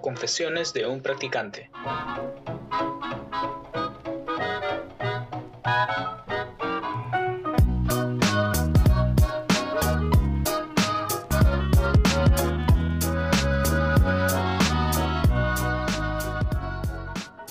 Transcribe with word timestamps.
Confesiones 0.00 0.72
de 0.72 0.86
un 0.86 1.00
practicante. 1.00 1.70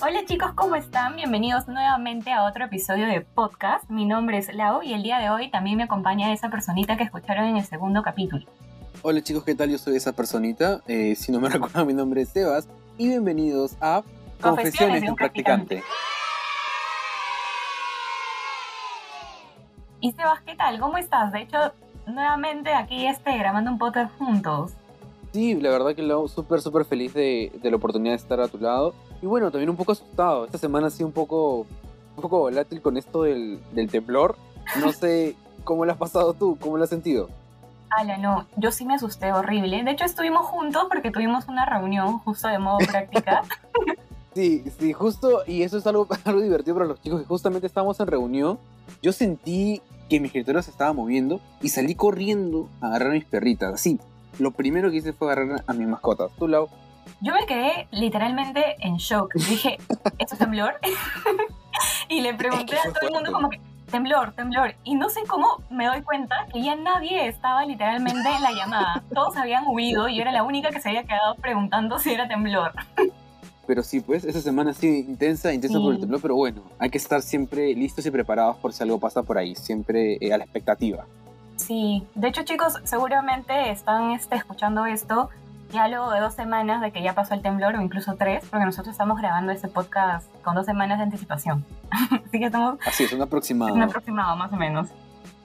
Hola 0.04 0.24
chicos, 0.26 0.52
¿cómo 0.54 0.76
están? 0.76 1.16
Bienvenidos 1.16 1.68
nuevamente 1.68 2.32
a 2.32 2.44
otro 2.44 2.64
episodio 2.64 3.06
de 3.06 3.20
podcast. 3.20 3.88
Mi 3.88 4.04
nombre 4.04 4.38
es 4.38 4.52
Lau 4.52 4.82
y 4.82 4.92
el 4.92 5.02
día 5.02 5.18
de 5.18 5.30
hoy 5.30 5.50
también 5.50 5.76
me 5.76 5.84
acompaña 5.84 6.32
esa 6.32 6.50
personita 6.50 6.96
que 6.96 7.04
escucharon 7.04 7.46
en 7.46 7.56
el 7.56 7.64
segundo 7.64 8.02
capítulo. 8.02 8.46
Hola 9.04 9.20
chicos, 9.20 9.42
¿qué 9.42 9.56
tal? 9.56 9.68
Yo 9.68 9.78
soy 9.78 9.96
esa 9.96 10.12
personita. 10.12 10.80
Eh, 10.86 11.16
si 11.16 11.32
no 11.32 11.40
me 11.40 11.48
recuerdan, 11.48 11.88
mi 11.88 11.92
nombre 11.92 12.22
es 12.22 12.28
Sebas. 12.28 12.68
Y 12.96 13.08
bienvenidos 13.08 13.72
a 13.80 14.04
Confesiones, 14.40 15.02
de 15.02 15.10
un 15.10 15.16
practicante. 15.16 15.82
Y 19.98 20.12
Sebas, 20.12 20.40
¿qué 20.42 20.54
tal? 20.54 20.78
¿Cómo 20.78 20.98
estás? 20.98 21.32
De 21.32 21.42
hecho, 21.42 21.58
nuevamente 22.06 22.72
aquí 22.72 23.08
este, 23.08 23.36
grabando 23.36 23.72
un 23.72 23.78
podcast 23.78 24.16
juntos. 24.18 24.74
Sí, 25.32 25.54
la 25.54 25.70
verdad 25.70 25.96
que 25.96 26.02
lo 26.02 26.28
súper, 26.28 26.60
súper 26.60 26.84
feliz 26.84 27.12
de, 27.12 27.50
de 27.60 27.70
la 27.70 27.78
oportunidad 27.78 28.12
de 28.12 28.18
estar 28.18 28.40
a 28.40 28.46
tu 28.46 28.58
lado. 28.58 28.94
Y 29.20 29.26
bueno, 29.26 29.50
también 29.50 29.68
un 29.68 29.76
poco 29.76 29.90
asustado. 29.90 30.44
Esta 30.44 30.58
semana 30.58 30.86
ha 30.86 30.90
sido 30.90 31.08
un 31.08 31.12
poco, 31.12 31.66
un 32.14 32.22
poco 32.22 32.38
volátil 32.38 32.80
con 32.80 32.96
esto 32.96 33.24
del, 33.24 33.58
del 33.72 33.90
temblor. 33.90 34.36
No 34.78 34.92
sé 34.92 35.34
cómo 35.64 35.84
lo 35.84 35.90
has 35.90 35.98
pasado 35.98 36.34
tú, 36.34 36.56
cómo 36.60 36.76
lo 36.76 36.84
has 36.84 36.90
sentido. 36.90 37.28
Ala, 37.96 38.16
no, 38.18 38.46
yo 38.56 38.72
sí 38.72 38.84
me 38.84 38.94
asusté 38.94 39.32
horrible. 39.32 39.82
De 39.84 39.90
hecho, 39.90 40.04
estuvimos 40.04 40.46
juntos 40.46 40.86
porque 40.88 41.10
tuvimos 41.10 41.48
una 41.48 41.66
reunión 41.66 42.18
justo 42.20 42.48
de 42.48 42.58
modo 42.58 42.78
práctica. 42.78 43.42
Sí, 44.34 44.64
sí, 44.78 44.94
justo, 44.94 45.42
y 45.46 45.62
eso 45.62 45.76
es 45.76 45.86
algo, 45.86 46.08
algo 46.24 46.40
divertido 46.40 46.74
para 46.76 46.86
los 46.86 47.02
chicos, 47.02 47.20
que 47.20 47.26
justamente 47.26 47.66
estábamos 47.66 48.00
en 48.00 48.06
reunión. 48.06 48.58
Yo 49.02 49.12
sentí 49.12 49.82
que 50.08 50.20
mi 50.20 50.28
escritorio 50.28 50.62
se 50.62 50.70
estaba 50.70 50.92
moviendo 50.92 51.40
y 51.60 51.68
salí 51.68 51.94
corriendo 51.94 52.68
a 52.80 52.86
agarrar 52.86 53.10
a 53.10 53.12
mis 53.12 53.26
perritas. 53.26 53.74
Así, 53.74 54.00
lo 54.38 54.52
primero 54.52 54.90
que 54.90 54.96
hice 54.96 55.12
fue 55.12 55.30
agarrar 55.30 55.64
a 55.66 55.72
mis 55.74 55.86
mascotas. 55.86 56.30
¿Tú, 56.38 56.48
Lau? 56.48 56.68
Yo 57.20 57.34
me 57.34 57.44
quedé 57.46 57.88
literalmente 57.90 58.76
en 58.80 58.96
shock. 58.96 59.34
Dije, 59.34 59.78
¿esto 60.18 60.34
es 60.34 60.38
temblor? 60.38 60.74
y 62.08 62.20
le 62.20 62.34
pregunté 62.34 62.76
a 62.78 62.92
todo 62.92 63.08
el 63.08 63.14
mundo 63.14 63.32
como 63.32 63.50
que, 63.50 63.60
temblor, 63.92 64.32
temblor. 64.32 64.74
Y 64.82 64.96
no 64.96 65.08
sé 65.08 65.20
cómo 65.28 65.62
me 65.70 65.86
doy 65.86 66.02
cuenta 66.02 66.34
que 66.52 66.60
ya 66.62 66.74
nadie 66.74 67.28
estaba 67.28 67.64
literalmente 67.64 68.28
en 68.28 68.42
la 68.42 68.50
llamada. 68.50 69.04
Todos 69.14 69.36
habían 69.36 69.64
huido 69.68 70.08
y 70.08 70.16
yo 70.16 70.22
era 70.22 70.32
la 70.32 70.42
única 70.42 70.70
que 70.70 70.80
se 70.80 70.88
había 70.88 71.04
quedado 71.04 71.36
preguntando 71.36 72.00
si 72.00 72.12
era 72.12 72.26
temblor. 72.26 72.72
Pero 73.64 73.84
sí, 73.84 74.00
pues, 74.00 74.24
esa 74.24 74.40
semana 74.40 74.72
ha 74.72 74.74
sido 74.74 74.92
intensa, 74.96 75.52
intensa 75.52 75.78
por 75.78 75.90
el 75.92 75.98
Sí. 75.98 76.00
temblor, 76.00 76.20
pero 76.20 76.34
bueno, 76.34 76.62
hay 76.80 76.90
que 76.90 76.98
estar 76.98 77.22
siempre 77.22 77.72
listos 77.74 78.04
y 78.04 78.10
preparados 78.10 78.56
por 78.56 78.72
si 78.72 78.82
algo 78.82 78.98
pasa 78.98 79.22
por 79.22 79.38
ahí, 79.38 79.54
siempre 79.54 80.18
eh, 80.20 80.32
a 80.32 80.38
la 80.38 80.44
expectativa. 80.44 81.06
Sí, 81.56 82.04
de 82.16 82.28
hecho 82.28 82.42
chicos, 82.42 82.74
seguramente 82.82 83.70
están 83.70 84.10
este, 84.10 84.34
escuchando 84.34 84.84
esto 84.84 85.30
ya 85.72 85.88
luego 85.88 86.10
de 86.10 86.20
dos 86.20 86.34
semanas 86.34 86.80
de 86.80 86.92
que 86.92 87.02
ya 87.02 87.14
pasó 87.14 87.34
el 87.34 87.42
temblor 87.42 87.74
o 87.74 87.82
incluso 87.82 88.14
tres, 88.16 88.44
porque 88.50 88.64
nosotros 88.66 88.92
estamos 88.92 89.18
grabando 89.18 89.52
este 89.52 89.68
podcast 89.68 90.26
con 90.44 90.54
dos 90.54 90.66
semanas 90.66 90.98
de 90.98 91.04
anticipación. 91.04 91.64
Así 92.26 92.38
que 92.38 92.46
estamos 92.46 92.78
Así 92.86 93.04
es, 93.04 93.12
un 93.12 93.22
aproximado. 93.22 93.74
un 93.74 93.82
aproximado 93.82 94.36
más 94.36 94.52
o 94.52 94.56
menos. 94.56 94.88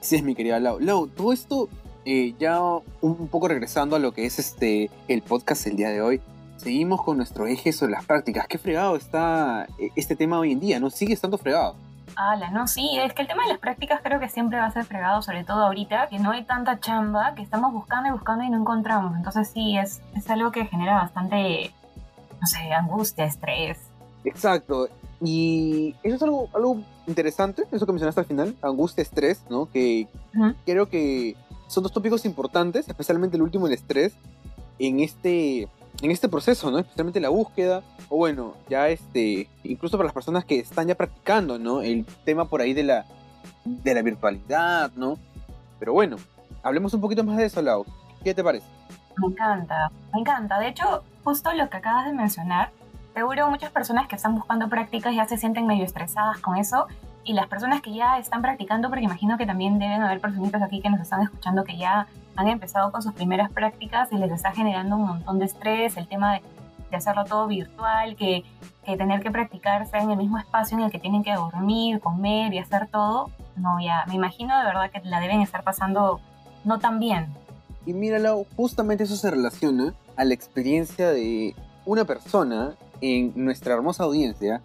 Sí, 0.00 0.16
es 0.16 0.22
mi 0.22 0.34
querida 0.34 0.60
Lau. 0.60 0.78
Lau, 0.78 1.08
todo 1.08 1.32
esto, 1.32 1.68
eh, 2.04 2.34
ya 2.38 2.60
un 3.00 3.28
poco 3.28 3.48
regresando 3.48 3.96
a 3.96 3.98
lo 3.98 4.12
que 4.12 4.26
es 4.26 4.38
este 4.38 4.90
el 5.08 5.22
podcast 5.22 5.66
el 5.66 5.76
día 5.76 5.88
de 5.88 6.00
hoy, 6.02 6.20
seguimos 6.56 7.02
con 7.02 7.16
nuestro 7.16 7.46
eje 7.46 7.72
sobre 7.72 7.92
las 7.92 8.04
prácticas. 8.04 8.46
Qué 8.46 8.58
fregado 8.58 8.96
está 8.96 9.66
eh, 9.78 9.90
este 9.96 10.14
tema 10.14 10.38
hoy 10.38 10.52
en 10.52 10.60
día, 10.60 10.78
¿no? 10.78 10.90
Sigue 10.90 11.14
estando 11.14 11.38
fregado. 11.38 11.74
Ala, 12.16 12.50
no, 12.50 12.66
sí, 12.66 12.98
es 13.02 13.12
que 13.12 13.22
el 13.22 13.28
tema 13.28 13.44
de 13.44 13.50
las 13.50 13.58
prácticas 13.58 14.00
creo 14.02 14.20
que 14.20 14.28
siempre 14.28 14.58
va 14.58 14.66
a 14.66 14.70
ser 14.70 14.84
fregado, 14.84 15.22
sobre 15.22 15.44
todo 15.44 15.64
ahorita, 15.64 16.08
que 16.08 16.18
no 16.18 16.30
hay 16.32 16.44
tanta 16.44 16.80
chamba, 16.80 17.34
que 17.34 17.42
estamos 17.42 17.72
buscando 17.72 18.08
y 18.08 18.12
buscando 18.12 18.44
y 18.44 18.50
no 18.50 18.58
encontramos. 18.58 19.16
Entonces 19.16 19.48
sí, 19.48 19.76
es, 19.76 20.00
es 20.16 20.28
algo 20.30 20.50
que 20.50 20.66
genera 20.66 20.94
bastante, 20.94 21.72
no 22.40 22.46
sé, 22.46 22.72
angustia, 22.72 23.24
estrés. 23.24 23.78
Exacto. 24.24 24.88
Y 25.20 25.96
eso 26.02 26.16
es 26.16 26.22
algo, 26.22 26.48
algo 26.54 26.80
interesante, 27.06 27.64
eso 27.72 27.86
que 27.86 27.92
mencionaste 27.92 28.20
al 28.20 28.26
final, 28.26 28.56
angustia, 28.62 29.02
estrés, 29.02 29.42
¿no? 29.48 29.66
Que 29.66 30.06
creo 30.64 30.88
que 30.88 31.36
son 31.66 31.82
dos 31.82 31.92
tópicos 31.92 32.24
importantes, 32.24 32.88
especialmente 32.88 33.36
el 33.36 33.42
último, 33.42 33.66
el 33.66 33.72
estrés, 33.72 34.14
en 34.78 35.00
este, 35.00 35.68
en 36.00 36.10
este 36.10 36.28
proceso, 36.28 36.70
¿no? 36.70 36.78
Especialmente 36.78 37.20
la 37.20 37.28
búsqueda, 37.28 37.82
o 38.08 38.16
bueno, 38.16 38.54
ya 38.68 38.88
este, 38.88 39.48
incluso 39.64 39.96
para 39.96 40.06
las 40.06 40.14
personas 40.14 40.44
que 40.44 40.60
están 40.60 40.86
ya 40.86 40.94
practicando, 40.94 41.58
¿no? 41.58 41.82
El 41.82 42.04
tema 42.24 42.44
por 42.44 42.60
ahí 42.60 42.72
de 42.72 42.84
la, 42.84 43.04
de 43.64 43.94
la 43.94 44.02
virtualidad, 44.02 44.92
¿no? 44.94 45.18
Pero 45.78 45.92
bueno, 45.92 46.16
hablemos 46.62 46.94
un 46.94 47.00
poquito 47.00 47.24
más 47.24 47.36
de 47.36 47.46
eso, 47.46 47.62
Lau. 47.62 47.84
¿Qué 48.22 48.34
te 48.34 48.44
parece? 48.44 48.66
Me 49.16 49.28
encanta, 49.28 49.90
me 50.12 50.20
encanta. 50.20 50.58
De 50.60 50.68
hecho, 50.68 51.02
justo 51.24 51.52
lo 51.52 51.68
que 51.68 51.76
acabas 51.76 52.06
de 52.06 52.12
mencionar, 52.12 52.70
seguro 53.14 53.50
muchas 53.50 53.70
personas 53.72 54.06
que 54.06 54.16
están 54.16 54.34
buscando 54.34 54.68
prácticas 54.68 55.14
ya 55.14 55.26
se 55.26 55.36
sienten 55.36 55.66
medio 55.66 55.84
estresadas 55.84 56.38
con 56.38 56.56
eso. 56.56 56.86
Y 57.28 57.34
las 57.34 57.46
personas 57.46 57.82
que 57.82 57.92
ya 57.92 58.18
están 58.18 58.40
practicando, 58.40 58.88
porque 58.88 59.04
imagino 59.04 59.36
que 59.36 59.44
también 59.44 59.78
deben 59.78 60.00
haber 60.00 60.18
personitas 60.18 60.62
aquí 60.62 60.80
que 60.80 60.88
nos 60.88 60.98
están 60.98 61.20
escuchando 61.20 61.62
que 61.62 61.76
ya 61.76 62.06
han 62.36 62.48
empezado 62.48 62.90
con 62.90 63.02
sus 63.02 63.12
primeras 63.12 63.52
prácticas 63.52 64.10
y 64.12 64.16
les 64.16 64.32
está 64.32 64.52
generando 64.52 64.96
un 64.96 65.02
montón 65.02 65.38
de 65.38 65.44
estrés, 65.44 65.98
el 65.98 66.08
tema 66.08 66.32
de, 66.32 66.42
de 66.90 66.96
hacerlo 66.96 67.26
todo 67.26 67.46
virtual, 67.46 68.16
que, 68.16 68.44
que 68.82 68.96
tener 68.96 69.22
que 69.22 69.30
practicarse 69.30 69.98
en 69.98 70.10
el 70.10 70.16
mismo 70.16 70.38
espacio 70.38 70.78
en 70.78 70.84
el 70.84 70.90
que 70.90 70.98
tienen 70.98 71.22
que 71.22 71.34
dormir, 71.34 72.00
comer 72.00 72.54
y 72.54 72.60
hacer 72.60 72.88
todo. 72.88 73.30
No, 73.56 73.78
ya, 73.78 74.06
me 74.08 74.14
imagino 74.14 74.58
de 74.58 74.64
verdad 74.64 74.90
que 74.90 75.06
la 75.06 75.20
deben 75.20 75.42
estar 75.42 75.62
pasando 75.62 76.20
no 76.64 76.78
tan 76.78 76.98
bien. 76.98 77.26
Y 77.84 77.92
míralo, 77.92 78.46
justamente 78.56 79.04
eso 79.04 79.16
se 79.16 79.30
relaciona 79.30 79.92
a 80.16 80.24
la 80.24 80.32
experiencia 80.32 81.10
de 81.10 81.54
una 81.84 82.06
persona 82.06 82.72
en 83.02 83.34
nuestra 83.36 83.74
hermosa 83.74 84.04
audiencia 84.04 84.62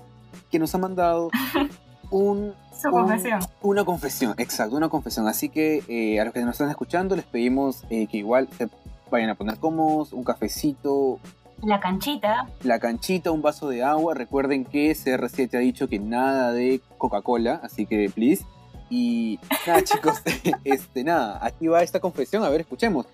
que 0.49 0.59
nos 0.59 0.73
ha 0.73 0.77
mandado 0.77 1.29
un, 2.13 2.53
Su 2.79 2.87
un- 2.89 2.93
confesión. 2.93 3.39
una 3.61 3.83
confesión, 3.83 4.35
exacto, 4.37 4.75
una 4.75 4.87
confesión. 4.89 5.27
Así 5.27 5.49
que 5.49 5.83
eh, 5.87 6.19
a 6.19 6.25
los 6.25 6.33
que 6.33 6.41
nos 6.41 6.51
están 6.51 6.69
escuchando 6.69 7.15
les 7.15 7.25
pedimos 7.25 7.83
eh, 7.89 8.07
que 8.07 8.17
igual 8.17 8.47
se 8.57 8.69
vayan 9.09 9.29
a 9.31 9.35
poner 9.35 9.57
cómodos, 9.57 10.13
un 10.13 10.23
cafecito, 10.23 11.19
La 11.63 11.79
canchita, 11.79 12.47
la 12.63 12.77
canchita, 12.79 13.31
un 13.31 13.41
vaso 13.41 13.67
de 13.69 13.83
agua. 13.83 14.13
Recuerden 14.13 14.63
que 14.65 14.91
CR7 14.91 15.55
ha 15.55 15.59
dicho 15.59 15.87
que 15.87 15.97
nada 15.99 16.51
de 16.51 16.81
Coca-Cola, 16.97 17.59
así 17.63 17.85
que 17.85 18.09
please. 18.13 18.45
Y 18.89 19.39
nada, 19.65 19.83
chicos, 19.83 20.21
este, 20.63 21.03
nada, 21.03 21.39
aquí 21.41 21.67
va 21.67 21.81
esta 21.81 21.99
confesión. 21.99 22.43
A 22.43 22.49
ver, 22.49 22.61
escuchemos. 22.61 23.07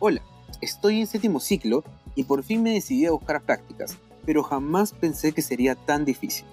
Hola, 0.00 0.20
estoy 0.60 1.00
en 1.00 1.06
séptimo 1.06 1.38
ciclo 1.38 1.84
y 2.16 2.24
por 2.24 2.42
fin 2.42 2.62
me 2.62 2.70
decidí 2.72 3.06
a 3.06 3.12
buscar 3.12 3.40
prácticas, 3.42 3.96
pero 4.26 4.42
jamás 4.42 4.92
pensé 4.92 5.32
que 5.32 5.42
sería 5.42 5.74
tan 5.76 6.04
difícil. 6.04 6.44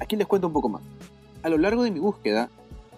Aquí 0.00 0.16
les 0.16 0.26
cuento 0.26 0.46
un 0.46 0.52
poco 0.54 0.68
más. 0.68 0.82
A 1.44 1.50
lo 1.50 1.58
largo 1.58 1.82
de 1.82 1.90
mi 1.90 2.00
búsqueda 2.00 2.48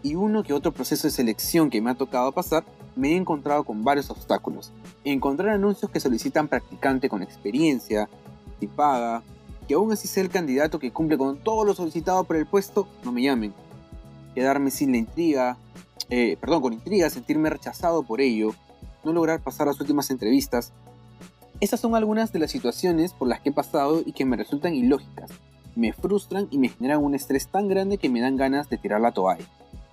y 0.05 0.15
uno 0.15 0.45
que 0.45 0.53
otro 0.53 0.71
proceso 0.71 1.09
de 1.09 1.11
selección 1.11 1.69
que 1.69 1.83
me 1.83 1.91
ha 1.91 1.95
tocado 1.95 2.31
pasar, 2.31 2.65
me 2.95 3.11
he 3.11 3.17
encontrado 3.17 3.65
con 3.65 3.83
varios 3.83 4.09
obstáculos. 4.09 4.73
Encontrar 5.03 5.49
anuncios 5.49 5.91
que 5.91 5.99
solicitan 5.99 6.47
practicante 6.47 7.09
con 7.09 7.25
experiencia, 7.25 8.09
sin 8.61 8.69
paga, 8.69 9.25
que 9.67 9.75
aún 9.75 9.91
así 9.91 10.07
sea 10.07 10.23
el 10.23 10.31
candidato 10.31 10.79
que 10.79 10.93
cumple 10.93 11.19
con 11.19 11.39
todo 11.39 11.65
lo 11.65 11.75
solicitado 11.75 12.23
por 12.23 12.37
el 12.37 12.47
puesto, 12.47 12.87
no 13.03 13.11
me 13.11 13.23
llamen. 13.23 13.53
Quedarme 14.37 14.71
sin 14.71 14.93
la 14.93 14.99
intriga, 14.99 15.59
eh, 16.09 16.37
perdón, 16.41 16.63
con 16.63 16.73
intriga, 16.73 17.11
sentirme 17.11 17.51
rechazado 17.51 18.05
por 18.05 18.21
ello, 18.21 18.55
no 19.03 19.13
lograr 19.13 19.43
pasar 19.43 19.67
las 19.67 19.81
últimas 19.81 20.09
entrevistas. 20.11 20.73
Estas 21.59 21.81
son 21.81 21.97
algunas 21.97 22.33
de 22.33 22.39
las 22.39 22.53
situaciones 22.53 23.13
por 23.13 23.27
las 23.27 23.41
que 23.41 23.49
he 23.49 23.53
pasado 23.53 24.05
y 24.07 24.13
que 24.13 24.25
me 24.25 24.37
resultan 24.37 24.73
ilógicas. 24.73 25.33
Me 25.77 25.93
frustran 25.93 26.49
y 26.51 26.59
me 26.59 26.69
generan 26.71 27.05
un 27.05 27.15
estrés 27.15 27.47
tan 27.47 27.69
grande 27.69 27.99
que 27.99 28.09
me 28.09 28.21
dan 28.21 28.37
ganas 28.37 28.69
de 28.69 28.79
tirar 28.79 29.01
la 29.01 29.13
toalla. 29.13 29.45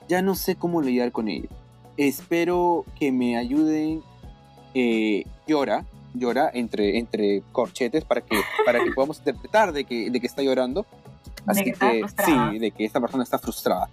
Ya 0.08 0.22
no 0.24 0.34
sé 0.34 0.56
cómo 0.56 0.82
lidiar 0.82 1.12
con 1.12 1.28
ello. 1.30 1.50
Espero 1.98 2.86
que 2.98 3.12
me 3.12 3.38
ayuden. 3.38 4.02
eh, 4.74 5.26
llora, 5.46 5.86
llora 6.16 6.50
entre, 6.54 6.98
entre 6.98 7.44
corchetes 7.52 8.06
para 8.06 8.22
que, 8.22 8.40
para 8.66 8.84
que 8.84 8.92
podamos 8.92 9.20
interpretar 9.20 9.72
de 9.72 9.84
que, 9.84 10.10
de 10.10 10.20
que 10.20 10.26
está 10.28 10.42
llorando. 10.42 10.86
De 11.46 11.64
que 11.64 12.06
sí, 12.26 12.60
de 12.60 12.72
que 12.72 12.86
esta 12.86 13.00
persona 13.00 13.24
está 13.24 13.38
frustrada. 13.38 13.90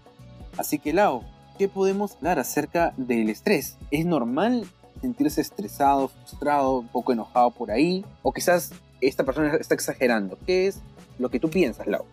Así 0.57 0.79
que, 0.79 0.93
Lau, 0.93 1.23
¿qué 1.59 1.69
podemos 1.69 2.15
hablar 2.17 2.39
acerca 2.39 2.95
del 2.97 3.29
estrés? 3.29 3.77
¿Es 3.91 4.07
normal 4.07 4.65
sentirse 5.01 5.41
estresado, 5.41 6.09
frustrado, 6.09 6.79
un 6.79 6.89
poco 6.89 7.13
enojado 7.13 7.51
por 7.51 7.71
ahí? 7.71 8.05
¿O 8.23 8.33
quizás 8.33 8.73
esta 9.01 9.25
persona 9.25 9.57
está 9.57 9.75
exagerando? 9.75 10.39
¿Qué 10.47 10.69
es 10.69 10.81
lo 11.21 11.29
que 11.29 11.39
tú 11.39 11.51
piensas, 11.51 11.87
Lau? 11.87 12.05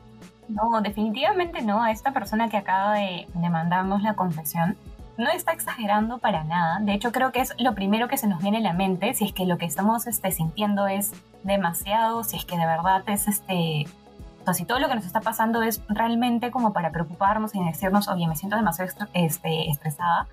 No, 0.49 0.81
definitivamente 0.81 1.61
no. 1.61 1.81
A 1.81 1.91
esta 1.91 2.11
persona 2.11 2.49
que 2.49 2.57
acaba 2.57 2.93
de, 2.93 3.27
mandarnos 3.49 4.01
la 4.01 4.13
confesión, 4.13 4.77
no 5.17 5.29
está 5.29 5.51
exagerando 5.51 6.19
para 6.19 6.43
nada. 6.43 6.79
De 6.81 6.93
hecho, 6.93 7.11
creo 7.11 7.31
que 7.31 7.41
es 7.41 7.53
lo 7.59 7.73
primero 7.73 8.07
que 8.07 8.17
se 8.17 8.27
nos 8.27 8.41
viene 8.41 8.57
a 8.57 8.61
la 8.61 8.73
mente 8.73 9.13
si 9.13 9.25
es 9.25 9.33
que 9.33 9.45
lo 9.45 9.57
que 9.57 9.65
estamos 9.65 10.07
este, 10.07 10.31
sintiendo 10.31 10.87
es 10.87 11.11
demasiado, 11.43 12.23
si 12.23 12.37
es 12.37 12.45
que 12.45 12.57
de 12.57 12.65
verdad 12.65 13.03
es 13.07 13.27
este. 13.27 13.85
O 14.41 14.45
sea, 14.45 14.53
si 14.53 14.63
todo 14.63 14.79
lo 14.79 14.87
que 14.87 14.95
nos 14.95 15.05
está 15.05 15.19
pasando 15.19 15.61
es 15.61 15.81
realmente 15.89 16.51
como 16.51 16.71
para 16.71 16.91
preocuparnos 16.91 17.53
y 17.53 17.63
decirnos, 17.63 18.07
oye, 18.07 18.27
me 18.27 18.35
siento 18.35 18.55
demasiado 18.55 18.89
este, 19.13 19.69
estresada. 19.69 20.27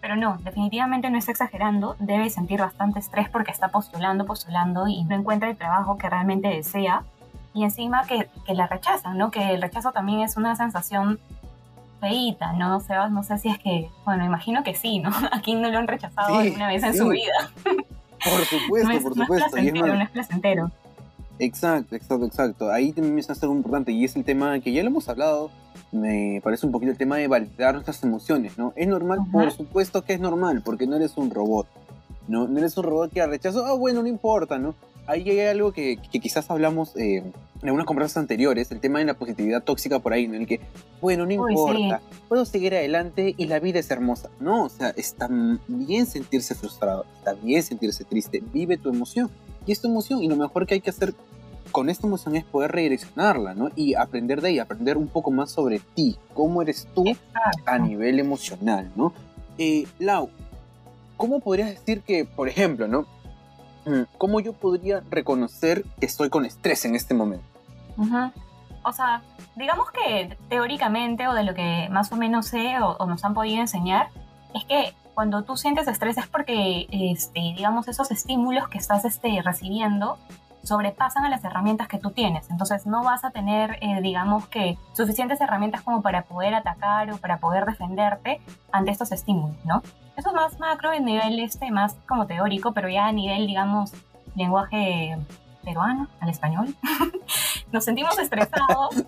Pero 0.00 0.16
no, 0.16 0.36
definitivamente 0.42 1.08
no 1.08 1.16
está 1.16 1.30
exagerando, 1.30 1.96
debe 1.98 2.28
sentir 2.28 2.60
bastante 2.60 2.98
estrés 2.98 3.30
porque 3.30 3.50
está 3.50 3.68
postulando, 3.68 4.26
postulando 4.26 4.86
y 4.86 5.02
no 5.04 5.14
encuentra 5.14 5.48
el 5.48 5.56
trabajo 5.56 5.96
que 5.96 6.10
realmente 6.10 6.48
desea. 6.48 7.04
Y 7.54 7.62
encima 7.62 8.04
que, 8.06 8.28
que 8.44 8.54
la 8.54 8.66
rechazan, 8.66 9.16
¿no? 9.16 9.30
Que 9.30 9.54
el 9.54 9.62
rechazo 9.62 9.92
también 9.92 10.20
es 10.20 10.36
una 10.36 10.56
sensación 10.56 11.20
feíta, 12.00 12.52
¿no? 12.52 12.80
Sebas, 12.80 13.10
no 13.10 13.22
sé 13.22 13.38
si 13.38 13.48
es 13.48 13.58
que, 13.58 13.88
bueno, 14.04 14.24
imagino 14.24 14.62
que 14.62 14.74
sí, 14.74 14.98
¿no? 14.98 15.10
¿A 15.32 15.40
quién 15.40 15.62
no 15.62 15.70
lo 15.70 15.78
han 15.78 15.88
rechazado 15.88 16.38
alguna 16.38 16.68
vez 16.68 16.82
en 16.82 16.96
su 16.96 17.08
vida? 17.08 17.50
Por 17.64 18.44
supuesto, 18.44 19.02
por 19.02 19.14
supuesto. 19.14 19.26
No 19.26 19.34
es 19.36 19.50
placentero, 19.52 19.94
no 19.94 20.02
es 20.02 20.10
placentero. 20.10 20.70
Exacto, 21.38 21.96
exacto, 21.96 22.26
exacto. 22.26 22.70
Ahí 22.70 22.92
también 22.92 23.14
me 23.14 23.20
está 23.20 23.34
algo 23.40 23.54
importante 23.54 23.92
y 23.92 24.04
es 24.04 24.14
el 24.16 24.24
tema 24.24 24.58
que 24.60 24.72
ya 24.72 24.82
lo 24.82 24.88
hemos 24.88 25.08
hablado, 25.08 25.50
me 25.92 26.40
parece 26.42 26.66
un 26.66 26.72
poquito 26.72 26.92
el 26.92 26.98
tema 26.98 27.16
de 27.16 27.26
validar 27.26 27.74
nuestras 27.74 28.02
emociones, 28.02 28.58
¿no? 28.58 28.72
¿Es 28.76 28.86
normal? 28.86 29.20
Por 29.32 29.50
supuesto 29.50 30.02
que 30.02 30.14
es 30.14 30.20
normal, 30.20 30.62
porque 30.64 30.86
no 30.86 30.96
eres 30.96 31.16
un 31.16 31.30
robot, 31.30 31.66
¿no? 32.28 32.46
No 32.46 32.58
eres 32.58 32.76
un 32.76 32.84
robot 32.84 33.12
que 33.12 33.26
rechazo, 33.26 33.64
ah, 33.64 33.74
bueno, 33.74 34.02
no 34.02 34.08
importa, 34.08 34.58
¿no? 34.58 34.74
Ahí 35.06 35.28
hay 35.28 35.40
algo 35.40 35.72
que, 35.72 35.98
quizás 36.10 36.50
hablamos 36.50 36.96
eh, 36.96 37.18
en 37.18 37.32
algunas 37.62 37.86
conversaciones 37.86 38.24
anteriores, 38.24 38.70
el 38.72 38.80
tema 38.80 39.00
de 39.00 39.04
la 39.04 39.14
positividad 39.14 39.62
tóxica 39.62 39.98
por 39.98 40.12
ahí, 40.12 40.26
¿no? 40.26 40.36
El 40.36 40.46
que, 40.46 40.60
bueno, 41.00 41.26
no 41.26 41.32
importa, 41.32 42.00
puedo 42.28 42.44
seguir 42.44 42.74
adelante 42.74 43.34
y 43.36 43.46
la 43.46 43.58
vida 43.60 43.78
es 43.78 43.90
hermosa. 43.90 44.30
No, 44.40 44.64
o 44.64 44.68
sea, 44.68 44.90
está 44.90 45.28
bien 45.68 46.06
sentirse 46.06 46.54
frustrado, 46.54 47.04
está 47.18 47.34
bien 47.34 47.62
sentirse 47.62 48.04
triste, 48.04 48.42
vive 48.52 48.76
tu 48.76 48.88
emoción. 48.88 49.30
Y 49.66 49.72
es 49.72 49.80
tu 49.80 49.88
emoción, 49.88 50.22
y 50.22 50.28
lo 50.28 50.36
mejor 50.36 50.66
que 50.66 50.74
hay 50.74 50.80
que 50.80 50.90
hacer 50.90 51.14
con 51.72 51.90
esta 51.90 52.06
emoción 52.06 52.36
es 52.36 52.44
poder 52.44 52.72
redireccionarla, 52.72 53.54
¿no? 53.54 53.70
Y 53.74 53.94
aprender 53.94 54.40
de 54.40 54.48
ahí, 54.48 54.58
aprender 54.58 54.96
un 54.96 55.08
poco 55.08 55.30
más 55.30 55.50
sobre 55.50 55.80
ti, 55.94 56.16
cómo 56.32 56.62
eres 56.62 56.86
tú 56.94 57.04
a 57.66 57.78
nivel 57.78 58.20
emocional, 58.20 58.92
¿no? 58.94 59.12
Eh, 59.58 59.86
Lau, 59.98 60.30
¿cómo 61.16 61.40
podrías 61.40 61.70
decir 61.70 62.02
que, 62.02 62.24
por 62.24 62.48
ejemplo, 62.48 62.88
¿no? 62.88 63.06
Mm, 63.86 64.02
¿Cómo 64.18 64.40
yo 64.40 64.52
podría 64.52 65.02
reconocer 65.10 65.84
que 66.00 66.06
estoy 66.06 66.30
con 66.30 66.44
estrés 66.44 66.84
en 66.84 66.94
este 66.94 67.14
momento? 67.14 67.44
O 68.82 68.92
sea, 68.92 69.22
digamos 69.56 69.90
que 69.90 70.36
teóricamente 70.48 71.28
o 71.28 71.34
de 71.34 71.44
lo 71.44 71.54
que 71.54 71.88
más 71.90 72.12
o 72.12 72.16
menos 72.16 72.46
sé 72.46 72.76
o, 72.80 73.06
nos 73.06 73.24
han 73.24 73.34
podido 73.34 73.60
enseñar, 73.60 74.08
es 74.54 74.64
que 74.64 74.94
cuando 75.14 75.42
tú 75.42 75.56
sientes 75.56 75.86
estrés 75.86 76.18
es 76.18 76.26
porque, 76.26 76.86
este, 76.90 77.40
digamos, 77.56 77.86
esos 77.88 78.10
estímulos 78.10 78.68
que 78.68 78.78
estás 78.78 79.04
este, 79.04 79.40
recibiendo 79.42 80.18
sobrepasan 80.64 81.24
a 81.24 81.28
las 81.28 81.44
herramientas 81.44 81.88
que 81.88 81.98
tú 81.98 82.10
tienes. 82.10 82.50
Entonces 82.50 82.86
no 82.86 83.04
vas 83.04 83.24
a 83.24 83.30
tener, 83.30 83.78
eh, 83.80 84.00
digamos 84.02 84.46
que, 84.48 84.78
suficientes 84.92 85.40
herramientas 85.40 85.82
como 85.82 86.02
para 86.02 86.22
poder 86.22 86.54
atacar 86.54 87.10
o 87.12 87.18
para 87.18 87.38
poder 87.38 87.66
defenderte 87.66 88.40
ante 88.72 88.90
estos 88.90 89.12
estímulos, 89.12 89.56
¿no? 89.64 89.82
Eso 90.16 90.28
es 90.28 90.34
más 90.34 90.58
macro 90.58 90.92
en 90.92 91.04
nivel 91.04 91.38
este, 91.40 91.70
más 91.70 91.94
como 92.06 92.26
teórico, 92.26 92.72
pero 92.72 92.88
ya 92.88 93.06
a 93.06 93.12
nivel, 93.12 93.46
digamos, 93.46 93.92
lenguaje 94.34 95.16
peruano, 95.64 96.08
al 96.20 96.28
español. 96.28 96.74
Nos 97.72 97.84
sentimos 97.84 98.18
estresados. 98.18 99.04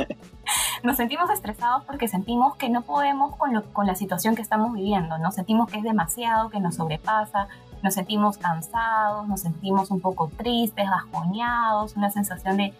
Nos 0.82 0.96
sentimos 0.96 1.28
estresados 1.30 1.84
porque 1.84 2.08
sentimos 2.08 2.56
que 2.56 2.70
no 2.70 2.82
podemos 2.82 3.36
con, 3.36 3.60
con 3.72 3.86
la 3.86 3.94
situación 3.94 4.34
que 4.34 4.42
estamos 4.42 4.72
viviendo, 4.72 5.18
¿no? 5.18 5.30
Sentimos 5.32 5.70
que 5.70 5.78
es 5.78 5.82
demasiado, 5.82 6.48
que 6.48 6.60
nos 6.60 6.76
sobrepasa, 6.76 7.48
nos 7.82 7.94
sentimos 7.94 8.38
cansados, 8.38 9.26
nos 9.28 9.40
sentimos 9.40 9.90
un 9.90 10.00
poco 10.00 10.30
tristes, 10.36 10.88
bajoneados, 10.88 11.96
una 11.96 12.10
sensación 12.10 12.56
de 12.56 12.74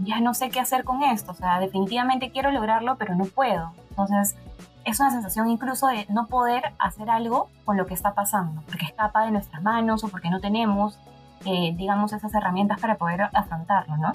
ya 0.00 0.20
no 0.20 0.34
sé 0.34 0.50
qué 0.50 0.60
hacer 0.60 0.84
con 0.84 1.02
esto, 1.02 1.32
o 1.32 1.34
sea, 1.34 1.60
definitivamente 1.60 2.30
quiero 2.30 2.50
lograrlo, 2.50 2.96
pero 2.96 3.14
no 3.14 3.24
puedo. 3.26 3.72
Entonces, 3.90 4.34
es 4.84 5.00
una 5.00 5.10
sensación 5.10 5.48
incluso 5.48 5.86
de 5.86 6.06
no 6.08 6.26
poder 6.26 6.62
hacer 6.78 7.10
algo 7.10 7.48
con 7.64 7.76
lo 7.76 7.86
que 7.86 7.94
está 7.94 8.14
pasando, 8.14 8.62
porque 8.66 8.86
escapa 8.86 9.24
de 9.24 9.30
nuestras 9.30 9.62
manos 9.62 10.04
o 10.04 10.08
porque 10.08 10.30
no 10.30 10.40
tenemos, 10.40 10.98
eh, 11.46 11.74
digamos, 11.76 12.12
esas 12.12 12.34
herramientas 12.34 12.80
para 12.80 12.96
poder 12.96 13.22
afrontarlo, 13.32 13.96
¿no? 13.96 14.12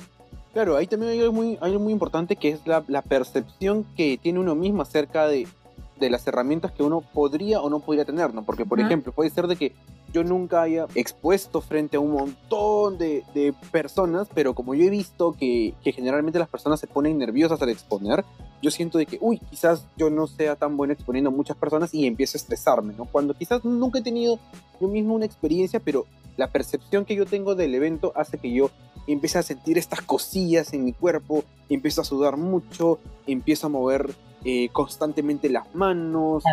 Claro, 0.53 0.77
ahí 0.77 0.87
también 0.87 1.11
hay 1.11 1.19
algo 1.21 1.33
muy, 1.33 1.57
muy 1.79 1.93
importante 1.93 2.35
que 2.35 2.49
es 2.49 2.65
la, 2.65 2.83
la 2.87 3.01
percepción 3.01 3.85
que 3.95 4.17
tiene 4.21 4.39
uno 4.39 4.55
mismo 4.55 4.81
acerca 4.81 5.27
de, 5.27 5.47
de, 5.99 6.09
las 6.09 6.25
herramientas 6.27 6.71
que 6.71 6.81
uno 6.81 7.01
podría 7.01 7.61
o 7.61 7.69
no 7.69 7.79
podría 7.79 8.03
tener, 8.03 8.33
¿no? 8.33 8.43
Porque, 8.43 8.65
por 8.65 8.79
ejemplo, 8.79 9.11
puede 9.11 9.29
ser 9.29 9.47
de 9.47 9.55
que 9.55 9.75
yo 10.13 10.23
nunca 10.23 10.61
haya 10.61 10.88
expuesto 10.95 11.61
frente 11.61 11.97
a 11.97 12.00
un 12.00 12.11
montón 12.11 12.97
de, 12.97 13.23
de 13.33 13.53
personas, 13.71 14.27
pero 14.33 14.53
como 14.53 14.75
yo 14.75 14.85
he 14.85 14.89
visto 14.89 15.33
que, 15.33 15.73
que, 15.83 15.91
generalmente 15.91 16.39
las 16.39 16.50
personas 16.50 16.79
se 16.79 16.88
ponen 16.88 17.17
nerviosas 17.17 17.61
al 17.61 17.69
exponer, 17.69 18.23
yo 18.61 18.71
siento 18.71 18.97
de 18.97 19.06
que, 19.06 19.17
uy, 19.21 19.39
quizás 19.50 19.85
yo 19.97 20.09
no 20.09 20.27
sea 20.27 20.56
tan 20.56 20.75
bueno 20.77 20.94
exponiendo 20.94 21.29
a 21.29 21.33
muchas 21.33 21.57
personas 21.57 21.94
y 21.94 22.06
empiezo 22.06 22.38
a 22.38 22.39
estresarme, 22.39 22.94
¿no? 22.97 23.06
Cuando 23.06 23.33
quizás 23.33 23.63
nunca 23.63 24.00
he 24.00 24.03
tenido 24.03 24.39
yo 24.81 24.88
mismo 24.88 25.15
una 25.15 25.25
experiencia, 25.25 25.79
pero 25.79 26.06
la 26.38 26.47
percepción 26.47 27.06
que 27.06 27.15
yo 27.15 27.25
tengo 27.25 27.56
del 27.56 27.75
evento 27.75 28.13
hace 28.15 28.38
que 28.38 28.51
yo 28.51 28.71
empiece 29.07 29.37
a 29.37 29.43
sentir 29.43 29.77
estas 29.77 30.01
cosillas 30.01 30.73
en 30.73 30.85
mi 30.85 30.93
cuerpo, 30.93 31.43
empiezo 31.69 32.01
a 32.01 32.05
sudar 32.05 32.37
mucho, 32.37 32.99
empiezo 33.27 33.67
a 33.67 33.69
mover 33.69 34.13
eh, 34.45 34.69
constantemente 34.71 35.49
las 35.49 35.73
manos 35.75 36.43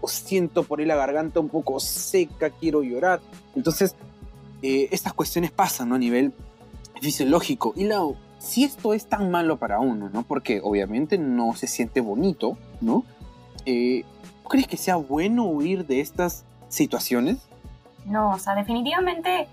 o, 0.00 0.08
siento 0.08 0.64
por 0.64 0.80
ahí 0.80 0.86
la 0.86 0.96
garganta 0.96 1.38
un 1.40 1.48
poco 1.48 1.78
seca, 1.78 2.50
quiero 2.50 2.82
llorar. 2.82 3.20
Entonces, 3.54 3.94
eh, 4.62 4.88
estas 4.90 5.12
cuestiones 5.12 5.50
pasan 5.50 5.90
¿no? 5.90 5.94
a 5.94 5.98
nivel 5.98 6.32
fisiológico. 7.00 7.72
Y 7.76 7.84
Lau, 7.84 8.16
si 8.38 8.64
esto 8.64 8.94
es 8.94 9.06
tan 9.06 9.30
malo 9.30 9.58
para 9.58 9.78
uno, 9.78 10.10
¿no? 10.12 10.24
Porque 10.24 10.60
obviamente 10.62 11.18
no 11.18 11.54
se 11.54 11.68
siente 11.68 12.00
bonito, 12.00 12.58
¿no? 12.80 13.04
Eh, 13.64 14.04
¿Crees 14.48 14.66
que 14.66 14.76
sea 14.76 14.96
bueno 14.96 15.44
huir 15.44 15.86
de 15.86 16.00
estas 16.00 16.44
situaciones? 16.68 17.38
No, 18.06 18.30
o 18.30 18.38
sea, 18.38 18.54
definitivamente 18.56 19.48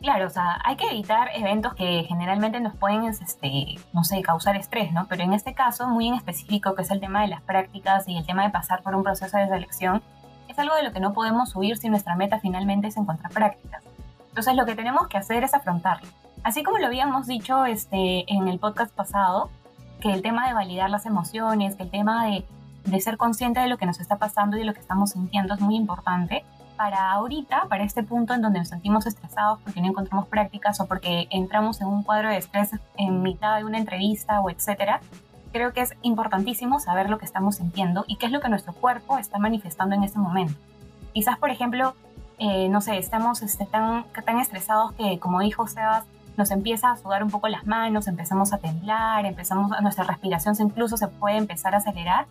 Claro, 0.00 0.28
o 0.28 0.30
sea, 0.30 0.58
hay 0.64 0.76
que 0.76 0.86
evitar 0.86 1.28
eventos 1.34 1.74
que 1.74 2.04
generalmente 2.08 2.58
nos 2.58 2.74
pueden, 2.74 3.04
este, 3.04 3.74
no 3.92 4.02
sé, 4.02 4.22
causar 4.22 4.56
estrés, 4.56 4.92
¿no? 4.92 5.06
Pero 5.06 5.24
en 5.24 5.34
este 5.34 5.52
caso, 5.52 5.88
muy 5.88 6.08
en 6.08 6.14
específico, 6.14 6.74
que 6.74 6.82
es 6.82 6.90
el 6.90 7.00
tema 7.00 7.20
de 7.20 7.28
las 7.28 7.42
prácticas 7.42 8.08
y 8.08 8.16
el 8.16 8.24
tema 8.24 8.42
de 8.44 8.50
pasar 8.50 8.82
por 8.82 8.94
un 8.94 9.02
proceso 9.02 9.36
de 9.36 9.46
selección, 9.46 10.02
es 10.48 10.58
algo 10.58 10.74
de 10.74 10.84
lo 10.84 10.92
que 10.92 11.00
no 11.00 11.12
podemos 11.12 11.54
huir 11.54 11.76
si 11.76 11.90
nuestra 11.90 12.16
meta 12.16 12.40
finalmente 12.40 12.88
es 12.88 12.96
encontrar 12.96 13.30
prácticas. 13.30 13.82
Entonces, 14.28 14.54
lo 14.54 14.64
que 14.64 14.74
tenemos 14.74 15.06
que 15.08 15.18
hacer 15.18 15.44
es 15.44 15.52
afrontarlo. 15.52 16.08
Así 16.44 16.62
como 16.62 16.78
lo 16.78 16.86
habíamos 16.86 17.26
dicho 17.26 17.66
este, 17.66 18.24
en 18.32 18.48
el 18.48 18.58
podcast 18.58 18.94
pasado, 18.94 19.50
que 20.00 20.14
el 20.14 20.22
tema 20.22 20.48
de 20.48 20.54
validar 20.54 20.88
las 20.88 21.04
emociones, 21.04 21.76
que 21.76 21.82
el 21.82 21.90
tema 21.90 22.24
de, 22.24 22.46
de 22.86 23.00
ser 23.02 23.18
consciente 23.18 23.60
de 23.60 23.68
lo 23.68 23.76
que 23.76 23.84
nos 23.84 24.00
está 24.00 24.16
pasando 24.16 24.56
y 24.56 24.60
de 24.60 24.64
lo 24.64 24.72
que 24.72 24.80
estamos 24.80 25.10
sintiendo 25.10 25.52
es 25.52 25.60
muy 25.60 25.76
importante 25.76 26.42
para 26.80 27.12
ahorita, 27.12 27.66
para 27.68 27.84
este 27.84 28.02
punto 28.02 28.32
en 28.32 28.40
donde 28.40 28.58
nos 28.58 28.68
sentimos 28.68 29.04
estresados 29.04 29.58
porque 29.62 29.82
no 29.82 29.88
encontramos 29.88 30.26
prácticas 30.28 30.80
o 30.80 30.86
porque 30.86 31.26
entramos 31.28 31.82
en 31.82 31.88
un 31.88 32.02
cuadro 32.02 32.30
de 32.30 32.38
estrés 32.38 32.70
en 32.96 33.20
mitad 33.20 33.58
de 33.58 33.66
una 33.66 33.76
entrevista 33.76 34.40
o 34.40 34.48
etcétera, 34.48 35.02
creo 35.52 35.74
que 35.74 35.82
es 35.82 35.92
importantísimo 36.00 36.80
saber 36.80 37.10
lo 37.10 37.18
que 37.18 37.26
estamos 37.26 37.56
sintiendo 37.56 38.06
y 38.08 38.16
qué 38.16 38.24
es 38.24 38.32
lo 38.32 38.40
que 38.40 38.48
nuestro 38.48 38.72
cuerpo 38.72 39.18
está 39.18 39.38
manifestando 39.38 39.94
en 39.94 40.04
ese 40.04 40.18
momento. 40.18 40.54
Quizás, 41.12 41.36
por 41.36 41.50
ejemplo, 41.50 41.94
eh, 42.38 42.70
no 42.70 42.80
sé, 42.80 42.96
estamos 42.96 43.42
este, 43.42 43.66
tan, 43.66 44.04
tan 44.24 44.38
estresados 44.38 44.92
que, 44.92 45.18
como 45.18 45.40
dijo 45.40 45.66
Sebas, 45.66 46.06
nos 46.38 46.50
empieza 46.50 46.92
a 46.92 46.96
sudar 46.96 47.22
un 47.22 47.30
poco 47.30 47.48
las 47.48 47.66
manos, 47.66 48.08
empezamos 48.08 48.54
a 48.54 48.58
temblar, 48.58 49.26
empezamos, 49.26 49.70
nuestra 49.82 50.04
respiración 50.04 50.56
incluso 50.58 50.96
se 50.96 51.08
puede 51.08 51.36
empezar 51.36 51.74
a 51.74 51.78
acelerar. 51.78 52.24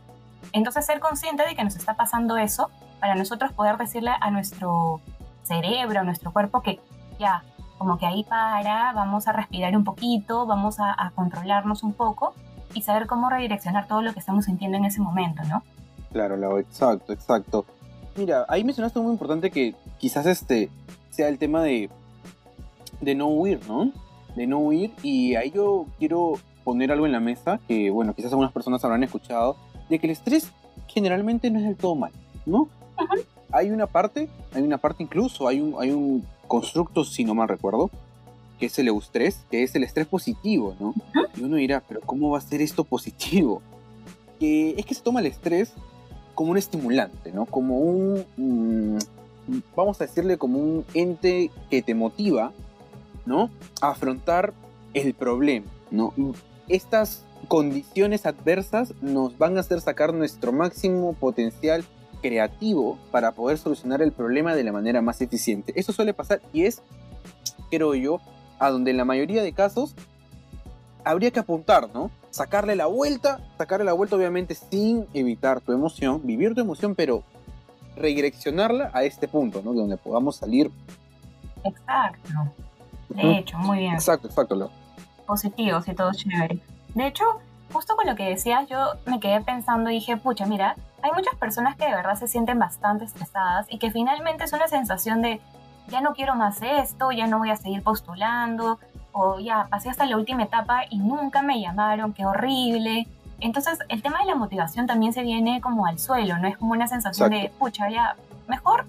Entonces, 0.53 0.87
ser 0.87 0.99
consciente 0.99 1.45
de 1.45 1.53
que 1.53 1.63
nos 1.63 1.75
está 1.75 1.93
pasando 1.93 2.35
eso 2.37 2.71
para 2.99 3.15
nosotros 3.15 3.51
poder 3.53 3.77
decirle 3.77 4.11
a 4.19 4.31
nuestro 4.31 5.01
cerebro, 5.43 6.01
a 6.01 6.03
nuestro 6.03 6.31
cuerpo 6.31 6.61
que 6.61 6.79
ya, 7.19 7.43
como 7.77 7.97
que 7.97 8.05
ahí 8.05 8.23
para, 8.23 8.93
vamos 8.93 9.27
a 9.27 9.33
respirar 9.33 9.75
un 9.75 9.83
poquito, 9.83 10.45
vamos 10.45 10.77
a, 10.79 11.11
controlarnos 11.15 11.83
un 11.83 11.93
poco 11.93 12.33
y 12.73 12.81
saber 12.81 13.07
cómo 13.07 13.29
redireccionar 13.29 13.87
todo 13.87 14.01
lo 14.01 14.13
que 14.13 14.19
estamos 14.19 14.45
sintiendo 14.45 14.77
en 14.77 14.85
ese 14.85 15.01
momento, 15.01 15.43
¿no? 15.43 15.63
Claro, 16.11 16.37
Lau, 16.37 16.57
exacto, 16.57 17.13
exacto. 17.13 17.65
Mira, 18.15 18.45
ahí 18.47 18.63
mencionaste 18.63 18.99
muy 18.99 19.11
importante 19.11 19.49
que 19.49 19.75
quizás 19.97 20.25
este 20.25 20.69
sea 21.09 21.27
el 21.29 21.37
tema 21.37 21.61
de, 21.61 21.89
de 23.01 23.15
no 23.15 23.27
huir, 23.27 23.59
¿no? 23.67 23.91
De 24.35 24.45
no 24.45 24.59
huir 24.59 24.91
y 25.01 25.35
ahí 25.35 25.51
yo 25.51 25.85
quiero 25.97 26.33
poner 26.63 26.91
algo 26.91 27.05
en 27.05 27.11
la 27.11 27.19
mesa 27.19 27.59
que, 27.67 27.89
bueno, 27.89 28.13
quizás 28.13 28.31
algunas 28.31 28.51
personas 28.51 28.83
habrán 28.83 29.03
escuchado, 29.03 29.55
de 29.89 29.99
que 29.99 30.07
el 30.07 30.11
estrés 30.11 30.51
generalmente 30.87 31.49
no 31.49 31.59
es 31.59 31.65
del 31.65 31.75
todo 31.75 31.95
mal, 31.95 32.11
¿no? 32.45 32.67
Hay 33.51 33.71
una 33.71 33.87
parte, 33.87 34.29
hay 34.53 34.61
una 34.61 34.77
parte 34.77 35.03
incluso, 35.03 35.47
hay 35.47 35.59
un, 35.59 35.75
hay 35.79 35.91
un 35.91 36.25
constructo, 36.47 37.03
si 37.03 37.23
no 37.23 37.33
mal 37.33 37.47
recuerdo, 37.47 37.89
que 38.59 38.67
es 38.67 38.77
el 38.77 38.87
eustrés, 38.89 39.45
que 39.49 39.63
es 39.63 39.73
el 39.75 39.83
estrés 39.83 40.07
positivo, 40.07 40.75
¿no? 40.79 40.93
Y 41.35 41.43
uno 41.43 41.55
dirá, 41.55 41.81
pero 41.87 42.01
¿cómo 42.01 42.29
va 42.29 42.37
a 42.37 42.41
ser 42.41 42.61
esto 42.61 42.83
positivo? 42.83 43.61
Que 44.39 44.75
es 44.77 44.85
que 44.85 44.93
se 44.93 45.01
toma 45.01 45.21
el 45.21 45.27
estrés 45.27 45.73
como 46.35 46.51
un 46.51 46.57
estimulante, 46.57 47.31
¿no? 47.31 47.45
Como 47.45 47.79
un, 47.79 48.25
mm, 48.37 48.97
vamos 49.75 49.99
a 49.99 50.05
decirle 50.05 50.37
como 50.37 50.59
un 50.59 50.85
ente 50.93 51.51
que 51.69 51.81
te 51.81 51.95
motiva, 51.95 52.51
¿no? 53.25 53.49
A 53.81 53.89
afrontar 53.89 54.53
el 54.93 55.13
problema, 55.13 55.67
¿no? 55.91 56.13
Estas 56.67 57.23
condiciones 57.47 58.25
adversas 58.25 58.93
nos 59.01 59.37
van 59.37 59.57
a 59.57 59.61
hacer 59.61 59.81
sacar 59.81 60.13
nuestro 60.13 60.51
máximo 60.51 61.13
potencial 61.13 61.85
creativo 62.21 62.97
para 63.11 63.31
poder 63.31 63.57
solucionar 63.57 64.01
el 64.01 64.11
problema 64.11 64.55
de 64.55 64.63
la 64.63 64.71
manera 64.71 65.01
más 65.01 65.21
eficiente. 65.21 65.73
Eso 65.75 65.93
suele 65.93 66.13
pasar 66.13 66.41
y 66.53 66.65
es, 66.65 66.81
creo 67.69 67.95
yo, 67.95 68.19
a 68.59 68.69
donde 68.69 68.91
en 68.91 68.97
la 68.97 69.05
mayoría 69.05 69.41
de 69.41 69.53
casos 69.53 69.95
habría 71.03 71.31
que 71.31 71.39
apuntar, 71.39 71.89
¿no? 71.93 72.11
Sacarle 72.29 72.75
la 72.75 72.85
vuelta, 72.85 73.39
sacarle 73.57 73.85
la 73.85 73.93
vuelta 73.93 74.15
obviamente 74.15 74.55
sin 74.55 75.07
evitar 75.13 75.61
tu 75.61 75.71
emoción, 75.71 76.21
vivir 76.23 76.53
tu 76.53 76.61
emoción, 76.61 76.93
pero 76.95 77.23
redireccionarla 77.95 78.91
a 78.93 79.03
este 79.03 79.27
punto, 79.27 79.61
¿no? 79.63 79.71
De 79.73 79.79
donde 79.79 79.97
podamos 79.97 80.35
salir. 80.35 80.71
Exacto. 81.63 82.33
De 83.09 83.37
hecho, 83.39 83.57
muy 83.57 83.79
bien. 83.79 83.93
Exacto, 83.93 84.27
exacto. 84.27 84.55
Lo. 84.55 84.69
Positivos 85.25 85.87
y 85.87 85.93
todo 85.93 86.11
chévere. 86.13 86.59
De 86.93 87.07
hecho, 87.07 87.23
justo 87.71 87.95
con 87.95 88.05
lo 88.07 88.15
que 88.15 88.23
decías, 88.23 88.67
yo 88.69 88.93
me 89.05 89.19
quedé 89.19 89.41
pensando 89.41 89.89
y 89.89 89.95
dije, 89.95 90.17
pucha, 90.17 90.45
mira, 90.45 90.75
hay 91.01 91.11
muchas 91.11 91.35
personas 91.35 91.75
que 91.75 91.85
de 91.85 91.93
verdad 91.93 92.15
se 92.15 92.27
sienten 92.27 92.59
bastante 92.59 93.05
estresadas 93.05 93.67
y 93.69 93.77
que 93.79 93.91
finalmente 93.91 94.43
es 94.43 94.53
una 94.53 94.67
sensación 94.67 95.21
de, 95.21 95.41
ya 95.87 96.01
no 96.01 96.13
quiero 96.13 96.35
más 96.35 96.61
esto, 96.61 97.11
ya 97.11 97.27
no 97.27 97.39
voy 97.39 97.49
a 97.51 97.55
seguir 97.55 97.83
postulando, 97.83 98.79
o 99.11 99.39
ya 99.39 99.67
pasé 99.69 99.89
hasta 99.89 100.05
la 100.05 100.17
última 100.17 100.43
etapa 100.43 100.83
y 100.89 100.99
nunca 100.99 101.41
me 101.41 101.59
llamaron, 101.59 102.13
qué 102.13 102.25
horrible. 102.25 103.07
Entonces, 103.39 103.79
el 103.89 104.01
tema 104.01 104.19
de 104.19 104.25
la 104.25 104.35
motivación 104.35 104.85
también 104.85 105.13
se 105.13 105.23
viene 105.23 105.61
como 105.61 105.85
al 105.85 105.99
suelo, 105.99 106.37
¿no? 106.37 106.47
Es 106.47 106.57
como 106.57 106.71
una 106.71 106.87
sensación 106.87 107.29
de, 107.31 107.51
pucha, 107.57 107.89
ya, 107.89 108.15
mejor 108.47 108.85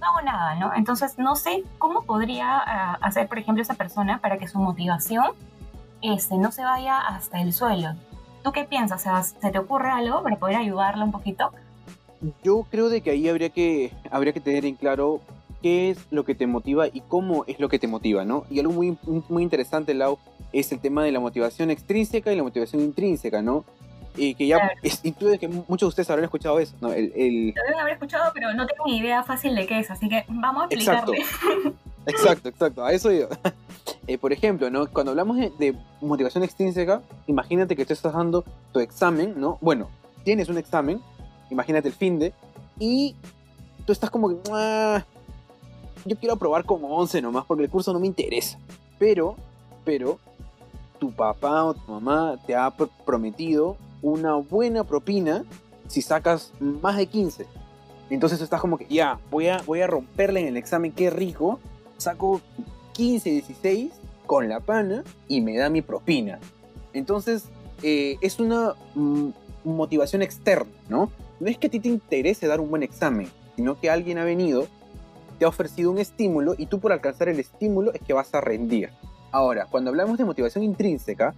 no 0.00 0.06
hago 0.06 0.22
nada, 0.22 0.54
¿no? 0.54 0.72
Entonces, 0.74 1.18
no 1.18 1.36
sé 1.36 1.62
cómo 1.78 2.02
podría 2.02 2.58
ah, 2.58 2.98
hacer, 3.02 3.28
por 3.28 3.38
ejemplo, 3.38 3.62
esa 3.62 3.74
persona 3.74 4.18
para 4.18 4.38
que 4.38 4.48
su 4.48 4.58
motivación 4.58 5.32
este, 6.00 6.36
no 6.36 6.50
se 6.50 6.64
vaya 6.64 6.98
hasta 6.98 7.40
el 7.40 7.52
suelo. 7.52 7.90
¿Tú 8.42 8.52
qué 8.52 8.64
piensas? 8.64 9.34
¿se 9.40 9.50
te 9.50 9.58
ocurre 9.58 9.90
algo 9.90 10.22
para 10.22 10.36
poder 10.36 10.56
ayudarla 10.56 11.04
un 11.04 11.12
poquito? 11.12 11.52
Yo 12.42 12.66
creo 12.70 12.88
de 12.88 13.00
que 13.00 13.10
ahí 13.10 13.28
habría 13.28 13.50
que, 13.50 13.92
habría 14.10 14.32
que 14.32 14.40
tener 14.40 14.66
en 14.66 14.76
claro 14.76 15.20
qué 15.62 15.90
es 15.90 15.98
lo 16.10 16.24
que 16.24 16.34
te 16.34 16.46
motiva 16.46 16.86
y 16.86 17.00
cómo 17.02 17.44
es 17.46 17.60
lo 17.60 17.68
que 17.68 17.78
te 17.78 17.86
motiva, 17.86 18.24
¿no? 18.24 18.44
Y 18.50 18.60
algo 18.60 18.72
muy, 18.72 18.96
muy 19.28 19.42
interesante, 19.42 19.94
Lau, 19.94 20.18
es 20.52 20.72
el 20.72 20.80
tema 20.80 21.04
de 21.04 21.12
la 21.12 21.20
motivación 21.20 21.70
extrínseca 21.70 22.32
y 22.32 22.36
la 22.36 22.42
motivación 22.42 22.82
intrínseca, 22.82 23.42
¿no? 23.42 23.64
Y 24.16 24.34
que 24.34 24.46
ya 24.46 24.72
intuye 25.02 25.38
que 25.38 25.48
muchos 25.48 25.80
de 25.80 25.86
ustedes 25.86 26.10
habrán 26.10 26.24
escuchado 26.24 26.58
eso, 26.58 26.74
¿no? 26.80 26.92
El, 26.92 27.12
el... 27.14 27.48
Lo 27.48 27.62
deben 27.64 27.80
haber 27.80 27.92
escuchado, 27.94 28.30
pero 28.34 28.52
no 28.52 28.66
tengo 28.66 28.84
ni 28.86 28.98
idea 28.98 29.22
fácil 29.22 29.54
de 29.54 29.66
qué 29.66 29.80
es, 29.80 29.90
así 29.90 30.08
que 30.08 30.24
vamos 30.28 30.62
a 30.62 30.66
explicarle. 30.66 31.18
Exacto, 31.18 31.74
exacto, 32.06 32.48
exacto. 32.48 32.84
a 32.84 32.92
eso 32.92 33.12
yo. 33.12 33.28
Eh, 34.10 34.18
por 34.18 34.32
ejemplo, 34.32 34.70
¿no? 34.70 34.88
Cuando 34.88 35.12
hablamos 35.12 35.36
de, 35.36 35.76
motivación 36.00 36.42
extrínseca, 36.42 37.00
imagínate 37.28 37.76
que 37.76 37.86
tú 37.86 37.92
estás 37.92 38.12
dando 38.12 38.44
tu 38.72 38.80
examen, 38.80 39.34
¿no? 39.36 39.56
Bueno, 39.60 39.88
tienes 40.24 40.48
un 40.48 40.58
examen, 40.58 41.00
imagínate 41.48 41.86
el 41.86 41.94
fin 41.94 42.18
de, 42.18 42.34
y 42.80 43.14
tú 43.86 43.92
estás 43.92 44.10
como 44.10 44.30
que, 44.30 44.50
ah, 44.52 45.04
yo 46.04 46.16
quiero 46.18 46.34
aprobar 46.34 46.64
como 46.64 46.88
11 46.96 47.22
nomás 47.22 47.44
porque 47.44 47.62
el 47.62 47.70
curso 47.70 47.92
no 47.92 48.00
me 48.00 48.08
interesa. 48.08 48.58
Pero, 48.98 49.36
pero, 49.84 50.18
tu 50.98 51.12
papá 51.12 51.62
o 51.62 51.74
tu 51.74 51.92
mamá 51.92 52.36
te 52.48 52.56
ha 52.56 52.68
prometido 53.06 53.76
una 54.02 54.34
buena 54.34 54.82
propina 54.82 55.44
si 55.86 56.02
sacas 56.02 56.52
más 56.58 56.96
de 56.96 57.06
15. 57.06 57.46
Entonces 58.10 58.38
tú 58.38 58.44
estás 58.44 58.60
como 58.60 58.76
que, 58.76 58.86
ya, 58.86 59.20
voy 59.30 59.46
a, 59.46 59.58
voy 59.58 59.82
a 59.82 59.86
romperle 59.86 60.40
en 60.40 60.48
el 60.48 60.56
examen, 60.56 60.90
qué 60.90 61.10
rico. 61.10 61.60
Saco 61.96 62.40
15, 63.00 63.30
16 63.30 63.92
con 64.26 64.50
la 64.50 64.60
pana 64.60 65.04
y 65.26 65.40
me 65.40 65.56
da 65.56 65.70
mi 65.70 65.80
propina. 65.80 66.38
Entonces, 66.92 67.44
eh, 67.82 68.18
es 68.20 68.38
una 68.38 68.74
mm, 68.94 69.30
motivación 69.64 70.20
externa, 70.20 70.70
¿no? 70.90 71.10
No 71.40 71.48
es 71.48 71.56
que 71.56 71.68
a 71.68 71.70
ti 71.70 71.80
te 71.80 71.88
interese 71.88 72.46
dar 72.46 72.60
un 72.60 72.68
buen 72.68 72.82
examen, 72.82 73.26
sino 73.56 73.80
que 73.80 73.88
alguien 73.88 74.18
ha 74.18 74.24
venido 74.24 74.68
te 75.38 75.46
ha 75.46 75.48
ofrecido 75.48 75.90
un 75.90 75.96
estímulo 75.96 76.54
y 76.58 76.66
tú 76.66 76.78
por 76.78 76.92
alcanzar 76.92 77.30
el 77.30 77.40
estímulo 77.40 77.94
es 77.94 78.02
que 78.02 78.12
vas 78.12 78.34
a 78.34 78.42
rendir. 78.42 78.90
Ahora, 79.32 79.66
cuando 79.70 79.88
hablamos 79.88 80.18
de 80.18 80.26
motivación 80.26 80.62
intrínseca, 80.62 81.34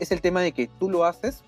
es 0.00 0.10
el 0.10 0.20
tema 0.20 0.40
de 0.40 0.50
que 0.50 0.68
tú 0.80 0.90
lo 0.90 1.04
haces, 1.04 1.44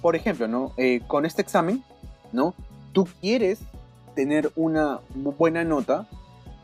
por 0.00 0.14
ejemplo, 0.14 0.46
¿no? 0.46 0.74
Eh, 0.76 1.00
con 1.08 1.26
este 1.26 1.42
examen, 1.42 1.82
¿no? 2.30 2.54
Tú 2.92 3.08
quieres 3.20 3.58
tener 4.14 4.52
una 4.54 5.00
buena 5.12 5.64
nota 5.64 6.06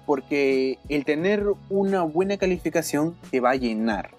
porque 0.06 0.78
el 0.88 1.04
tener 1.04 1.44
una 1.70 2.02
buena 2.02 2.36
calificación 2.36 3.16
te 3.30 3.40
va 3.40 3.50
a 3.50 3.56
llenar, 3.56 4.10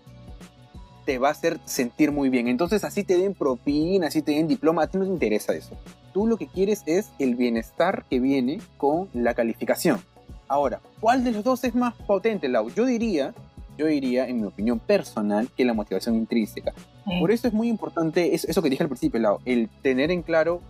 te 1.05 1.19
va 1.19 1.29
a 1.29 1.31
hacer 1.31 1.59
sentir 1.65 2.11
muy 2.11 2.29
bien. 2.29 2.47
Entonces 2.47 2.83
así 2.83 3.03
te 3.03 3.17
den 3.17 3.33
propina, 3.33 4.07
así 4.07 4.21
te 4.21 4.31
den 4.31 4.47
diploma, 4.47 4.83
a 4.83 4.87
ti 4.87 4.97
no 4.97 5.05
te 5.05 5.11
interesa 5.11 5.53
eso. 5.53 5.77
Tú 6.13 6.27
lo 6.27 6.37
que 6.37 6.47
quieres 6.47 6.83
es 6.85 7.11
el 7.19 7.35
bienestar 7.35 8.05
que 8.09 8.19
viene 8.19 8.59
con 8.77 9.09
la 9.13 9.33
calificación. 9.33 9.99
Ahora, 10.47 10.79
¿cuál 10.99 11.23
de 11.23 11.31
los 11.31 11.43
dos 11.43 11.63
es 11.63 11.75
más 11.75 11.93
potente, 11.93 12.47
Lau? 12.47 12.69
Yo 12.69 12.85
diría, 12.85 13.33
yo 13.77 13.87
diría, 13.87 14.27
en 14.27 14.41
mi 14.41 14.47
opinión 14.47 14.79
personal, 14.79 15.49
que 15.55 15.65
la 15.65 15.73
motivación 15.73 16.15
intrínseca. 16.15 16.73
Por 17.19 17.31
eso 17.31 17.47
es 17.47 17.53
muy 17.53 17.67
importante 17.67 18.33
eso 18.33 18.61
que 18.61 18.69
dije 18.69 18.83
al 18.83 18.89
principio, 18.89 19.19
Lau, 19.19 19.39
el 19.45 19.69
tener 19.81 20.11
en 20.11 20.21
claro 20.21 20.61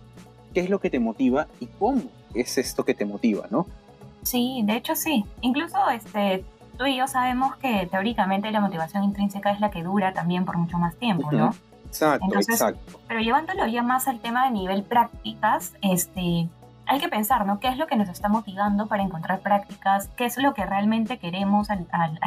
qué 0.52 0.60
es 0.60 0.70
lo 0.70 0.80
que 0.80 0.90
te 0.90 0.98
motiva 0.98 1.46
y 1.60 1.66
cómo 1.66 2.02
es 2.34 2.58
esto 2.58 2.84
que 2.84 2.94
te 2.94 3.04
motiva, 3.04 3.46
¿no? 3.50 3.66
Sí, 4.26 4.62
de 4.64 4.76
hecho 4.76 4.96
sí. 4.96 5.24
Incluso 5.40 5.88
este, 5.90 6.44
tú 6.76 6.84
y 6.84 6.96
yo 6.96 7.06
sabemos 7.06 7.54
que 7.56 7.86
teóricamente 7.88 8.50
la 8.50 8.60
motivación 8.60 9.04
intrínseca 9.04 9.52
es 9.52 9.60
la 9.60 9.70
que 9.70 9.84
dura 9.84 10.12
también 10.12 10.44
por 10.44 10.56
mucho 10.56 10.78
más 10.78 10.96
tiempo, 10.96 11.30
¿no? 11.30 11.54
Exacto, 11.86 12.26
exacto. 12.34 12.98
Pero 13.06 13.20
llevándolo 13.20 13.66
ya 13.68 13.84
más 13.84 14.08
al 14.08 14.18
tema 14.18 14.46
de 14.46 14.50
nivel 14.50 14.82
prácticas, 14.82 15.74
este, 15.80 16.48
hay 16.86 17.00
que 17.00 17.08
pensar, 17.08 17.46
¿no? 17.46 17.60
¿Qué 17.60 17.68
es 17.68 17.78
lo 17.78 17.86
que 17.86 17.94
nos 17.94 18.08
está 18.08 18.28
motivando 18.28 18.88
para 18.88 19.04
encontrar 19.04 19.38
prácticas? 19.38 20.08
¿Qué 20.16 20.24
es 20.24 20.36
lo 20.38 20.54
que 20.54 20.66
realmente 20.66 21.18
queremos 21.18 21.70
al, 21.70 21.86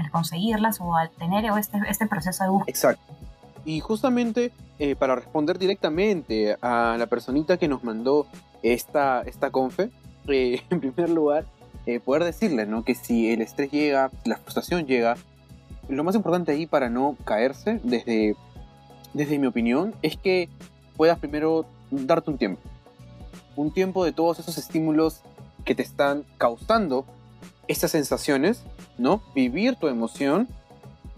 conseguirlas 0.09 0.79
o 0.79 0.95
al 0.95 1.09
tener 1.09 1.43
este, 1.57 1.79
este 1.89 2.07
proceso 2.07 2.45
de 2.45 2.49
búsqueda? 2.49 2.71
Exacto. 2.71 3.13
Y 3.65 3.81
justamente 3.81 4.53
eh, 4.79 4.95
para 4.95 5.15
responder 5.15 5.59
directamente 5.59 6.55
a 6.61 6.95
la 6.97 7.07
personita 7.07 7.57
que 7.57 7.67
nos 7.67 7.83
mandó 7.83 8.25
esta, 8.63 9.21
esta 9.23 9.51
confe, 9.51 9.91
eh, 10.29 10.63
en 10.69 10.79
primer 10.79 11.09
lugar, 11.09 11.43
eh, 11.95 11.99
poder 11.99 12.23
decirle, 12.23 12.65
¿no? 12.65 12.83
Que 12.83 12.95
si 12.95 13.31
el 13.31 13.41
estrés 13.41 13.71
llega, 13.71 14.11
la 14.25 14.37
frustración 14.37 14.85
llega, 14.85 15.17
lo 15.87 16.03
más 16.03 16.15
importante 16.15 16.51
ahí 16.51 16.65
para 16.65 16.89
no 16.89 17.17
caerse, 17.25 17.79
desde, 17.83 18.35
desde 19.13 19.39
mi 19.39 19.47
opinión, 19.47 19.95
es 20.01 20.17
que 20.17 20.49
puedas 20.97 21.17
primero 21.19 21.65
darte 21.91 22.29
un 22.29 22.37
tiempo 22.37 22.61
un 23.59 23.71
tiempo 23.71 24.05
de 24.05 24.13
todos 24.13 24.39
esos 24.39 24.57
estímulos 24.57 25.21
que 25.65 25.75
te 25.75 25.83
están 25.83 26.23
causando 26.37 27.05
estas 27.67 27.91
sensaciones, 27.91 28.63
¿no? 28.97 29.21
Vivir 29.35 29.75
tu 29.75 29.87
emoción 29.89 30.47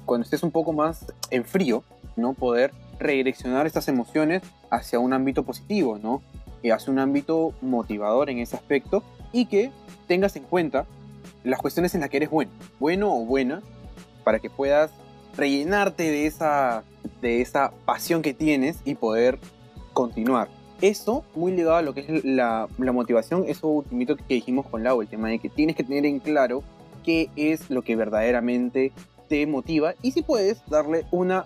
cuando 0.06 0.26
estés 0.26 0.42
un 0.42 0.50
poco 0.50 0.74
más 0.74 1.06
en 1.30 1.46
frío, 1.46 1.84
¿no? 2.16 2.34
Poder 2.34 2.74
redireccionar 3.00 3.68
estas 3.68 3.88
emociones 3.88 4.42
hacia 4.72 4.98
un 4.98 5.14
ámbito 5.14 5.44
positivo, 5.44 6.00
¿no? 6.02 6.24
Y 6.64 6.72
hacia 6.72 6.92
un 6.92 6.98
ámbito 6.98 7.54
motivador 7.62 8.32
en 8.32 8.40
ese 8.40 8.56
aspecto 8.56 9.04
y 9.32 9.46
que 9.46 9.72
tengas 10.08 10.36
en 10.36 10.44
cuenta 10.44 10.86
las 11.44 11.60
cuestiones 11.60 11.96
en 11.96 12.02
las 12.02 12.10
que 12.10 12.18
eres 12.18 12.30
bueno, 12.30 12.52
bueno 12.80 13.16
o 13.16 13.26
buena, 13.26 13.62
para 14.24 14.40
que 14.40 14.50
puedas 14.50 14.92
rellenarte 15.36 16.04
de 16.04 16.28
esa, 16.28 16.84
de 17.22 17.42
esa 17.42 17.72
pasión 17.86 18.22
que 18.22 18.34
tienes 18.34 18.80
y 18.86 18.96
poder 18.96 19.40
continuar 19.94 20.50
eso, 20.82 21.24
muy 21.36 21.52
ligado 21.52 21.78
a 21.78 21.82
lo 21.82 21.94
que 21.94 22.02
es 22.02 22.26
la, 22.26 22.68
motivación, 22.78 23.46
eso 23.48 23.68
último 23.68 24.16
que 24.16 24.34
dijimos 24.36 24.66
con 24.66 24.84
Lau, 24.84 25.02
el 25.02 25.08
tema 25.08 25.30
de 25.30 25.40
que 25.40 25.50
tienes 25.50 25.76
que 25.76 25.84
tener 25.84 26.06
en 26.06 26.20
claro 26.20 26.64
qué 27.04 27.30
es 27.36 27.70
lo 27.70 27.84
que 27.84 27.96
verdaderamente 27.96 28.92
te 29.30 29.46
motiva 29.48 29.94
y 30.02 30.12
si 30.12 30.22
puedes 30.24 30.66
darle 30.68 31.06
una, 31.12 31.46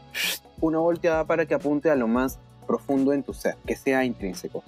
una 0.62 0.80
volteada 0.80 1.26
para 1.26 1.46
que 1.46 1.54
apunte 1.54 1.90
a 1.90 1.96
lo 1.96 2.08
más 2.08 2.40
profundo 2.66 3.14
en 3.14 3.24
tu 3.24 3.34
ser, 3.34 3.56
que 3.66 3.76
sea 3.76 4.06
intrínseco. 4.06 4.64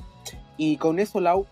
Y 0.58 0.78
con 0.78 1.00
eso, 1.00 1.20
Lau, 1.20 1.46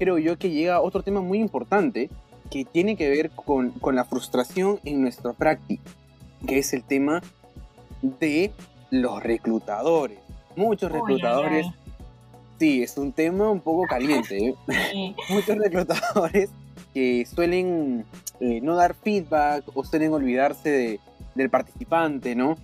creo 0.00 0.18
yo 0.18 0.36
que 0.38 0.50
llega 0.50 0.80
otro 0.80 1.02
tema 1.02 1.20
muy 1.20 1.38
importante 1.38 2.10
que 2.50 2.64
tiene 2.64 2.96
que 2.96 3.08
ver 3.08 3.30
con, 3.30 3.70
con 3.70 3.94
la 3.94 4.04
frustración 4.04 4.80
en 4.84 5.02
nuestra 5.02 5.34
práctica, 5.34 5.88
que 6.48 6.58
es 6.58 6.72
el 6.72 6.82
tema 6.82 7.22
de 8.02 8.50
los 8.90 9.22
reclutadores. 9.22 10.18
Muchos 10.56 10.90
reclutadores 10.90 11.66
Sí, 12.60 12.82
es 12.82 12.98
un 12.98 13.12
tema 13.12 13.48
un 13.48 13.60
poco 13.60 13.86
caliente. 13.86 14.48
¿eh? 14.48 14.54
Muchos 15.30 15.56
reclutadores 15.56 16.50
que 16.92 17.24
suelen 17.24 18.04
eh, 18.40 18.60
no 18.62 18.76
dar 18.76 18.94
feedback 18.94 19.64
o 19.74 19.82
suelen 19.82 20.12
olvidarse 20.12 21.00
del 21.34 21.50
participante, 21.50 22.34
¿no? 22.34 22.58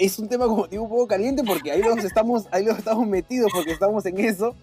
Es 0.00 0.18
un 0.18 0.28
tema, 0.28 0.46
como 0.46 0.66
digo, 0.66 0.84
un 0.84 0.90
poco 0.90 1.06
caliente 1.06 1.42
porque 1.44 1.72
ahí 1.72 1.82
los 1.82 2.04
estamos, 2.04 2.46
ahí 2.52 2.64
los 2.64 2.78
estamos 2.78 3.06
metidos 3.06 3.50
porque 3.52 3.72
estamos 3.72 4.04
en 4.06 4.18
eso. 4.18 4.54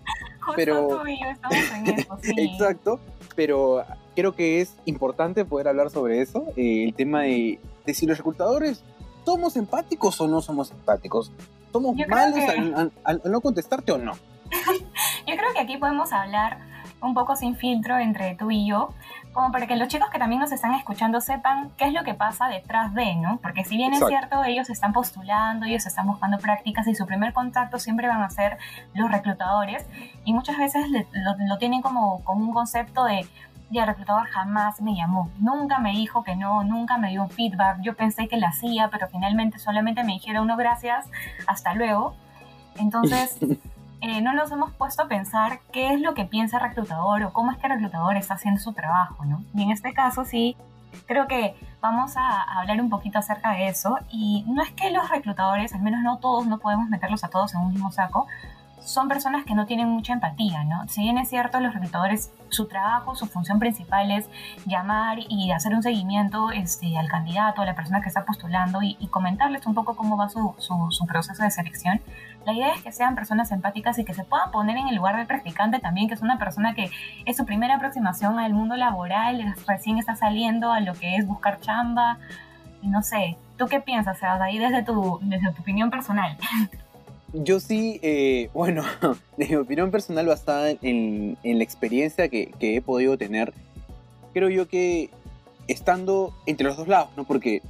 pero... 0.55 0.87
tú 0.87 1.07
y 1.07 1.19
yo 1.21 1.29
estamos 1.29 1.71
en 1.73 1.99
eso, 1.99 2.17
sí. 2.21 2.33
Exacto, 2.37 2.99
pero 3.35 3.83
creo 4.15 4.35
que 4.35 4.61
es 4.61 4.75
importante 4.85 5.45
poder 5.45 5.67
hablar 5.67 5.89
sobre 5.89 6.21
eso, 6.21 6.45
eh, 6.55 6.85
el 6.85 6.93
tema 6.93 7.23
de, 7.23 7.59
de, 7.85 7.93
si 7.93 8.05
los 8.05 8.17
reclutadores 8.17 8.83
somos 9.25 9.55
empáticos 9.57 10.19
o 10.21 10.27
no 10.27 10.41
somos 10.41 10.71
empáticos. 10.71 11.31
¿Somos 11.71 11.95
malos 12.07 12.39
que... 12.39 12.45
al, 12.45 12.73
al, 13.03 13.21
al 13.23 13.31
no 13.31 13.41
contestarte 13.41 13.91
o 13.91 13.97
no? 13.97 14.13
yo 15.27 15.35
creo 15.35 15.53
que 15.53 15.59
aquí 15.59 15.77
podemos 15.77 16.13
hablar 16.13 16.59
un 17.01 17.13
poco 17.13 17.35
sin 17.35 17.55
filtro 17.55 17.97
entre 17.97 18.35
tú 18.35 18.51
y 18.51 18.67
yo, 18.67 18.89
como 19.35 19.51
para 19.51 19.67
que 19.67 19.75
los 19.75 19.89
chicos 19.89 20.09
que 20.09 20.17
también 20.17 20.39
nos 20.39 20.53
están 20.53 20.73
escuchando 20.75 21.19
sepan 21.19 21.69
qué 21.77 21.85
es 21.85 21.93
lo 21.93 22.05
que 22.05 22.13
pasa 22.13 22.47
detrás 22.47 22.93
de, 22.93 23.15
¿no? 23.15 23.37
Porque 23.41 23.65
si 23.65 23.75
bien 23.75 23.93
Exacto. 23.93 24.07
es 24.07 24.19
cierto, 24.19 24.43
ellos 24.45 24.69
están 24.69 24.93
postulando, 24.93 25.65
ellos 25.65 25.85
están 25.85 26.07
buscando 26.07 26.37
prácticas 26.37 26.87
y 26.87 26.95
su 26.95 27.05
primer 27.05 27.33
contacto 27.33 27.77
siempre 27.77 28.07
van 28.07 28.23
a 28.23 28.29
ser 28.29 28.57
los 28.93 29.11
reclutadores 29.11 29.85
y 30.23 30.33
muchas 30.33 30.57
veces 30.57 30.89
le, 30.89 31.05
lo, 31.11 31.35
lo, 31.37 31.57
tienen 31.57 31.81
como, 31.81 32.23
como 32.23 32.45
un 32.45 32.53
concepto 32.53 33.03
de 33.03 33.27
y 33.71 33.79
el 33.79 33.87
reclutador 33.87 34.27
jamás 34.27 34.79
me 34.79 34.95
llamó, 34.95 35.29
nunca 35.39 35.79
me 35.79 35.91
dijo 35.91 36.23
que 36.23 36.37
no, 36.37 36.63
nunca 36.63 36.97
me 36.97 37.09
dio 37.09 37.23
un 37.23 37.29
feedback, 37.29 37.81
yo 37.81 37.93
pensé 37.93 38.29
que 38.29 38.37
la 38.37 38.49
hacía, 38.49 38.89
pero 38.89 39.09
finalmente 39.09 39.59
solamente 39.59 40.03
me 40.05 40.13
dijeron 40.13 40.47
no 40.47 40.55
gracias, 40.55 41.07
hasta 41.45 41.73
luego. 41.73 42.15
Entonces, 42.77 43.37
eh, 44.07 44.21
no 44.21 44.33
nos 44.33 44.51
hemos 44.51 44.71
puesto 44.73 45.01
a 45.01 45.07
pensar 45.07 45.61
qué 45.73 45.91
es 45.91 45.99
lo 45.99 46.13
que 46.13 46.25
piensa 46.25 46.57
el 46.57 46.63
reclutador 46.63 47.23
o 47.23 47.33
cómo 47.33 47.51
es 47.51 47.57
que 47.57 47.65
el 47.65 47.73
reclutador 47.73 48.15
está 48.17 48.35
haciendo 48.35 48.61
su 48.61 48.71
trabajo, 48.71 49.25
¿no? 49.25 49.43
Y 49.55 49.63
en 49.63 49.71
este 49.71 49.93
caso 49.93 50.25
sí, 50.25 50.55
creo 51.07 51.27
que 51.27 51.55
vamos 51.81 52.15
a 52.15 52.43
hablar 52.59 52.79
un 52.81 52.91
poquito 52.91 53.17
acerca 53.17 53.53
de 53.53 53.67
eso 53.67 53.97
y 54.11 54.45
no 54.47 54.61
es 54.61 54.69
que 54.73 54.91
los 54.91 55.09
reclutadores, 55.09 55.73
al 55.73 55.81
menos 55.81 56.03
no 56.03 56.19
todos, 56.19 56.45
no 56.45 56.59
podemos 56.59 56.87
meterlos 56.87 57.23
a 57.23 57.29
todos 57.29 57.55
en 57.55 57.61
un 57.61 57.73
mismo 57.73 57.91
saco, 57.91 58.27
son 58.85 59.07
personas 59.07 59.45
que 59.45 59.55
no 59.55 59.65
tienen 59.65 59.89
mucha 59.89 60.13
empatía, 60.13 60.63
¿no? 60.63 60.87
Si 60.87 61.01
bien 61.01 61.17
es 61.17 61.27
cierto, 61.27 61.59
los 61.59 61.73
reclutadores, 61.73 62.31
su 62.49 62.67
trabajo, 62.67 63.15
su 63.15 63.25
función 63.25 63.59
principal 63.59 64.11
es 64.11 64.29
llamar 64.65 65.17
y 65.27 65.51
hacer 65.51 65.73
un 65.73 65.81
seguimiento 65.81 66.51
este, 66.51 66.97
al 66.97 67.07
candidato, 67.09 67.63
a 67.63 67.65
la 67.65 67.75
persona 67.75 68.01
que 68.01 68.07
está 68.07 68.25
postulando 68.25 68.81
y, 68.81 68.95
comentarles 69.09 69.65
un 69.65 69.73
poco 69.73 69.95
cómo 69.95 70.17
va 70.17 70.29
su, 70.29 70.55
proceso 71.07 71.43
de 71.43 71.51
selección. 71.51 71.99
La 72.45 72.53
idea 72.53 72.73
es 72.75 72.83
que 72.83 72.91
sean 72.91 73.15
personas 73.15 73.51
empáticas 73.51 73.97
y 73.97 74.05
que 74.05 74.13
se 74.13 74.23
puedan 74.23 74.51
poner 74.51 74.77
en 74.77 74.87
el 74.87 74.95
lugar 74.95 75.15
del 75.15 75.25
practicante 75.25 75.79
también, 75.79 76.07
que 76.07 76.13
es 76.13 76.21
una 76.21 76.37
persona 76.37 76.75
que 76.75 76.91
es 77.25 77.37
su 77.37 77.45
primera 77.45 77.75
aproximación 77.75 78.37
al 78.39 78.53
mundo 78.53 78.75
laboral, 78.75 79.55
recién 79.67 79.97
está 79.97 80.15
saliendo 80.15 80.71
a 80.71 80.79
lo 80.79 80.93
que 80.93 81.15
es 81.15 81.25
buscar 81.25 81.59
chamba, 81.59 82.19
no 82.83 83.01
sé. 83.01 83.37
¿Tú 83.57 83.67
qué 83.67 83.79
piensas, 83.79 84.19
Sebas, 84.19 84.41
ahí 84.41 84.59
desde 84.59 84.83
tu, 84.83 85.17
desde 85.23 85.51
tu 85.53 85.61
opinión 85.61 85.89
personal? 85.89 86.37
yo 87.43 87.59
sí, 87.59 87.99
eh, 88.01 88.49
bueno, 88.53 88.83
de 89.37 89.47
mi 89.47 89.55
opinión 89.55 89.91
personal 89.91 90.25
basada 90.25 90.71
en, 90.81 91.37
la 91.43 91.63
experiencia 91.63 92.29
que, 92.29 92.51
he 92.59 92.81
podido 92.81 93.17
tener, 93.17 93.53
creo 94.33 94.49
yo 94.49 94.67
que 94.67 95.09
estando 95.67 96.33
entre 96.45 96.67
los 96.67 96.77
dos 96.77 96.87
lados, 96.87 97.09
¿no? 97.17 97.25
Porque, 97.25 97.61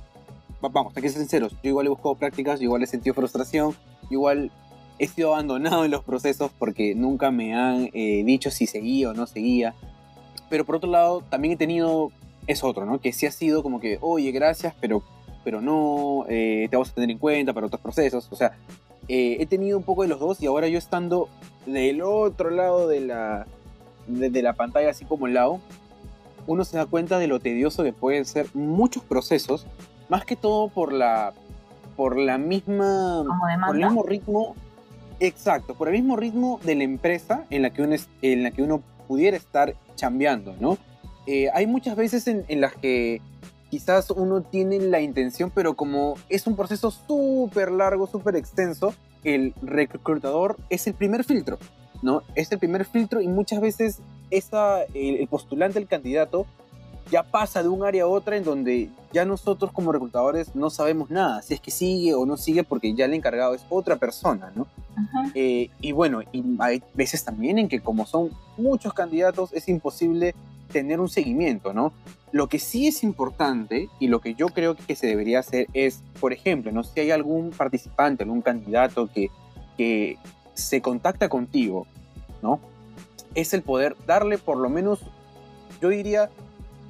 vamos, 0.62 0.95
hay 0.95 1.01
que 1.01 1.10
ser 1.10 1.22
sinceros, 1.22 1.53
yo 1.63 1.69
igual 1.69 1.88
he 1.88 1.89
buscado 1.89 2.15
prácticas, 2.15 2.62
igual 2.62 2.84
he 2.84 2.88
sentido 2.88 3.13
frustración, 3.13 3.75
igual 4.10 4.51
he 5.00 5.07
sido 5.07 5.34
abandonado 5.34 5.84
en 5.84 5.91
los 5.91 6.03
procesos 6.03 6.51
porque 6.57 6.95
nunca 6.95 7.31
me 7.31 7.53
han 7.53 7.89
eh, 7.93 8.24
dicho 8.25 8.51
si 8.51 8.67
seguía 8.67 9.10
o 9.10 9.13
no 9.13 9.27
seguía. 9.27 9.74
Pero 10.50 10.63
por 10.65 10.75
otro 10.75 10.89
lado, 10.89 11.22
también 11.29 11.55
he 11.55 11.57
tenido, 11.57 12.12
es 12.48 12.63
otro, 12.63 12.86
¿no? 12.86 13.01
Que 13.01 13.12
sí 13.12 13.25
ha 13.25 13.31
sido 13.31 13.63
como 13.63 13.79
que, 13.79 13.98
oye, 14.00 14.31
gracias, 14.31 14.74
pero, 14.79 15.03
pero 15.43 15.60
no, 15.60 16.25
eh, 16.29 16.67
te 16.69 16.75
vamos 16.75 16.91
a 16.91 16.93
tener 16.93 17.10
en 17.10 17.17
cuenta 17.17 17.51
para 17.51 17.65
otros 17.65 17.81
procesos. 17.81 18.27
O 18.31 18.36
sea, 18.36 18.55
eh, 19.07 19.38
he 19.39 19.45
tenido 19.45 19.77
un 19.77 19.83
poco 19.83 20.03
de 20.03 20.07
los 20.07 20.19
dos 20.19 20.41
y 20.41 20.47
ahora 20.47 20.67
yo 20.67 20.77
estando 20.77 21.29
del 21.65 22.01
otro 22.01 22.50
lado 22.50 22.88
de 22.88 23.01
la, 23.01 23.47
de, 24.07 24.29
de, 24.29 24.41
la 24.41 24.53
pantalla, 24.53 24.89
así 24.89 25.05
como 25.05 25.27
el 25.27 25.33
lado, 25.33 25.59
uno 26.47 26.63
se 26.65 26.77
da 26.77 26.85
cuenta 26.85 27.19
de 27.19 27.27
lo 27.27 27.39
tedioso 27.39 27.83
que 27.83 27.93
pueden 27.93 28.25
ser 28.25 28.47
muchos 28.53 29.03
procesos, 29.03 29.65
más 30.09 30.25
que 30.25 30.35
todo 30.35 30.69
por 30.69 30.93
la, 30.93 31.33
por 31.95 32.17
la 32.17 32.38
misma, 32.38 33.24
por 33.67 33.75
el 33.75 33.85
mismo 33.85 34.03
ritmo, 34.03 34.55
exacto, 35.20 35.75
por 35.75 35.87
el 35.87 35.94
mismo 35.94 36.15
ritmo 36.15 36.59
de 36.63 36.75
la 36.75 36.83
empresa 36.83 37.46
en 37.50 37.61
la 37.61 37.70
que 37.72 37.81
uno, 37.81 37.96
es, 37.96 38.09
en 38.22 38.44
la 38.44 38.51
que 38.51 38.61
uno 38.61 38.81
pudiera 39.07 39.37
estar 39.37 39.75
chambeando, 39.96 40.55
¿no? 40.59 40.77
Eh, 41.27 41.50
hay 41.53 41.65
muchas 41.65 41.96
veces 41.96 42.27
en, 42.27 42.46
en 42.48 42.61
las 42.61 42.75
que 42.75 43.22
quizás 43.75 44.09
uno 44.09 44.42
tiene 44.42 44.79
la 44.79 45.01
intención, 45.01 45.51
pero 45.53 45.74
como 45.74 46.16
es 46.29 46.48
un 46.48 46.55
proceso 46.55 46.92
súper 46.92 47.70
largo, 47.72 48.07
súper 48.07 48.38
extenso, 48.38 48.94
el 49.25 49.53
reclutador 49.61 50.55
es 50.70 50.88
el 50.88 50.94
primer 50.94 51.25
filtro, 51.25 51.59
¿no? 52.01 52.22
Es 52.35 52.50
el 52.53 52.59
primer 52.59 52.85
filtro 52.85 53.20
y 53.20 53.27
muchas 53.27 53.59
veces 53.59 54.00
esa, 54.31 54.83
el, 54.94 55.18
el 55.18 55.27
postulante, 55.27 55.77
el 55.77 55.88
candidato, 55.88 56.46
ya 57.11 57.24
pasa 57.24 57.64
de 57.64 57.68
un 57.68 57.83
área 57.83 58.03
a 58.03 58.07
otra 58.07 58.38
en 58.38 58.46
donde 58.46 58.90
ya 59.11 59.25
nosotros 59.25 59.74
como 59.74 59.92
reclutadores 59.92 60.55
no 60.55 60.70
sabemos 60.70 61.09
nada, 61.09 61.42
si 61.42 61.53
es 61.53 61.59
que 61.59 61.70
sigue 61.70 62.14
o 62.14 62.25
no 62.25 62.38
sigue 62.38 62.64
porque 62.64 62.94
ya 62.94 63.03
el 63.03 63.14
encargado 63.14 63.55
es 63.55 63.66
otra 63.70 63.98
persona, 63.98 64.53
¿no? 64.55 64.68
Eh, 65.33 65.70
y 65.81 65.92
bueno, 65.92 66.22
y 66.31 66.46
hay 66.59 66.81
veces 66.94 67.25
también 67.25 67.59
en 67.59 67.68
que 67.68 67.81
como 67.81 68.05
son 68.05 68.29
muchos 68.55 68.94
candidatos 68.94 69.51
es 69.51 69.68
imposible 69.68 70.33
tener 70.71 70.99
un 70.99 71.09
seguimiento, 71.09 71.73
¿no? 71.73 71.93
Lo 72.31 72.47
que 72.47 72.59
sí 72.59 72.87
es 72.87 73.03
importante 73.03 73.89
y 73.99 74.07
lo 74.07 74.19
que 74.19 74.35
yo 74.35 74.47
creo 74.49 74.75
que 74.75 74.95
se 74.95 75.07
debería 75.07 75.39
hacer 75.39 75.67
es, 75.73 76.03
por 76.19 76.33
ejemplo, 76.33 76.71
¿no? 76.71 76.83
si 76.83 76.99
hay 76.99 77.11
algún 77.11 77.51
participante, 77.51 78.23
algún 78.23 78.41
candidato 78.41 79.07
que, 79.07 79.29
que 79.77 80.17
se 80.53 80.81
contacta 80.81 81.29
contigo, 81.29 81.87
¿no? 82.41 82.59
Es 83.35 83.53
el 83.53 83.61
poder 83.61 83.95
darle 84.05 84.37
por 84.37 84.57
lo 84.57 84.69
menos, 84.69 84.99
yo 85.81 85.89
diría, 85.89 86.29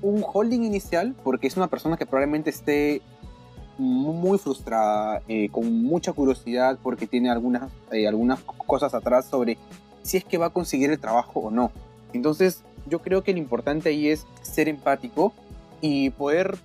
un 0.01 0.23
holding 0.25 0.63
inicial, 0.63 1.15
porque 1.23 1.47
es 1.47 1.57
una 1.57 1.67
persona 1.67 1.97
que 1.97 2.05
probablemente 2.05 2.49
esté 2.49 3.01
muy 3.77 4.37
frustrada, 4.37 5.21
eh, 5.27 5.49
con 5.49 5.83
mucha 5.83 6.13
curiosidad, 6.13 6.77
porque 6.81 7.07
tiene 7.07 7.29
algunas, 7.29 7.71
eh, 7.91 8.07
algunas 8.07 8.39
cosas 8.41 8.93
atrás 8.93 9.25
sobre 9.25 9.57
si 10.01 10.17
es 10.17 10.23
que 10.23 10.37
va 10.37 10.47
a 10.47 10.49
conseguir 10.51 10.91
el 10.91 10.99
trabajo 10.99 11.39
o 11.39 11.51
no. 11.51 11.71
Entonces, 12.13 12.63
yo 12.85 12.99
creo 12.99 13.23
que 13.23 13.33
lo 13.33 13.39
importante 13.39 13.89
ahí 13.89 14.09
es 14.09 14.25
ser 14.41 14.67
empático 14.67 15.33
y 15.81 16.09
poder, 16.11 16.57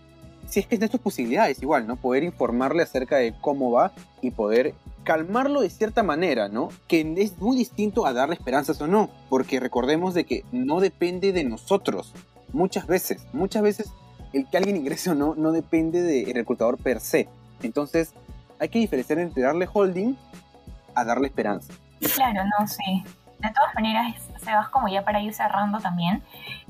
si 0.49 0.61
es 0.61 0.67
que 0.67 0.77
es 0.77 0.81
de 0.81 0.89
tus 0.89 1.01
posibilidades, 1.01 1.63
igual, 1.63 1.87
¿no? 1.87 1.97
Poder 1.97 2.23
informarle 2.23 2.83
acerca 2.83 3.17
de 3.17 3.35
cómo 3.41 3.71
va 3.71 3.93
y 4.21 4.31
poder 4.31 4.75
calmarlo 5.05 5.61
de 5.61 5.71
cierta 5.71 6.03
manera, 6.03 6.49
¿no? 6.49 6.69
Que 6.89 7.01
es 7.19 7.39
muy 7.39 7.57
distinto 7.57 8.07
a 8.07 8.13
darle 8.13 8.35
esperanzas 8.35 8.81
o 8.81 8.87
no, 8.87 9.11
porque 9.29 9.61
recordemos 9.61 10.15
de 10.15 10.25
que 10.25 10.45
no 10.53 10.81
depende 10.81 11.33
de 11.33 11.45
nosotros, 11.45 12.15
muchas 12.53 12.87
veces, 12.87 13.27
muchas 13.33 13.63
veces 13.63 13.93
el 14.33 14.47
que 14.49 14.57
alguien 14.57 14.77
ingrese 14.77 15.11
o 15.11 15.15
no, 15.15 15.35
no 15.35 15.53
depende 15.53 16.03
del 16.03 16.35
reclutador 16.35 16.79
per 16.79 17.01
se. 17.01 17.29
Entonces, 17.63 18.15
hay 18.59 18.69
que 18.69 18.79
diferenciar 18.79 19.19
entre 19.19 19.43
darle 19.43 19.69
holding 19.73 20.17
a 20.95 21.05
darle 21.05 21.29
esperanza. 21.29 21.73
Claro, 22.15 22.43
no, 22.59 22.67
sí 22.67 23.05
de 23.41 23.51
todas 23.53 23.75
maneras, 23.75 24.15
Sebas, 24.41 24.69
como 24.69 24.89
ya 24.89 25.05
para 25.05 25.21
ir 25.21 25.35
cerrando 25.35 25.79
también, 25.81 26.23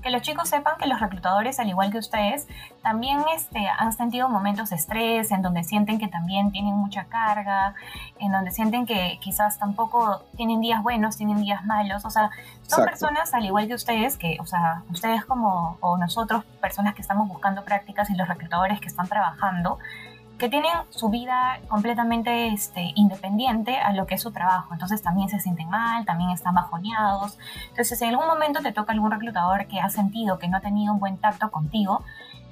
que 0.03 0.11
los 0.11 0.23
chicos 0.23 0.49
sepan 0.49 0.75
que 0.79 0.87
los 0.87 1.01
reclutadores, 1.01 1.59
al 1.61 1.69
igual 1.69 1.91
que 1.91 1.99
ustedes, 1.99 2.49
también 2.83 3.23
este, 3.35 3.69
han 3.69 3.93
sentido 3.93 4.29
momentos 4.29 4.71
de 4.71 4.77
estrés, 4.77 5.31
en 5.31 5.43
donde 5.43 5.65
sienten 5.65 5.99
que 5.99 6.09
también 6.09 6.51
tienen 6.53 6.75
mucha 6.75 7.05
carga, 7.05 7.75
en 8.19 8.33
donde 8.33 8.51
sienten 8.51 8.87
que 8.87 9.19
quizás 9.21 9.59
tampoco 9.59 10.23
tienen 10.37 10.61
días 10.61 10.83
buenos, 10.83 11.17
tienen 11.17 11.41
días 11.41 11.65
malos. 11.65 12.05
O 12.05 12.11
sea, 12.11 12.31
son 12.63 12.81
Exacto. 12.81 12.85
personas, 12.85 13.35
al 13.35 13.45
igual 13.45 13.67
que 13.67 13.75
ustedes, 13.75 14.17
que, 14.17 14.39
o 14.41 14.47
sea, 14.47 14.83
ustedes 14.91 15.25
como, 15.25 15.77
o 15.81 15.97
nosotros, 15.97 16.45
personas 16.61 16.95
que 16.95 17.03
estamos 17.03 17.29
buscando 17.29 17.65
prácticas 17.65 18.11
y 18.11 18.15
los 18.15 18.29
reclutadores 18.29 18.81
que 18.81 18.89
están 18.89 19.09
trabajando, 19.09 19.79
que 20.41 20.49
tienen 20.49 20.73
su 20.89 21.11
vida 21.11 21.61
completamente 21.69 22.49
este, 22.49 22.93
independiente 22.97 23.77
a 23.77 23.93
lo 23.93 24.07
que 24.07 24.15
es 24.15 24.23
su 24.23 24.33
trabajo. 24.33 24.73
Entonces 24.73 25.03
también 25.03 25.29
se 25.29 25.39
sienten 25.39 25.69
mal, 25.69 26.07
también 26.07 26.31
están 26.31 26.55
bajoneados. 26.55 27.39
Entonces, 27.69 27.99
si 27.99 28.05
en 28.07 28.11
algún 28.13 28.27
momento 28.27 28.61
te 28.61 28.73
toca 28.73 28.93
algún 28.93 29.11
reclutador 29.11 29.67
que 29.67 29.79
ha 29.81 29.91
sentido 29.91 30.39
que 30.39 30.49
no 30.49 30.57
ha 30.57 30.61
tenido 30.61 30.95
un 30.95 30.99
buen 30.99 31.19
tacto 31.19 31.51
contigo, 31.51 32.03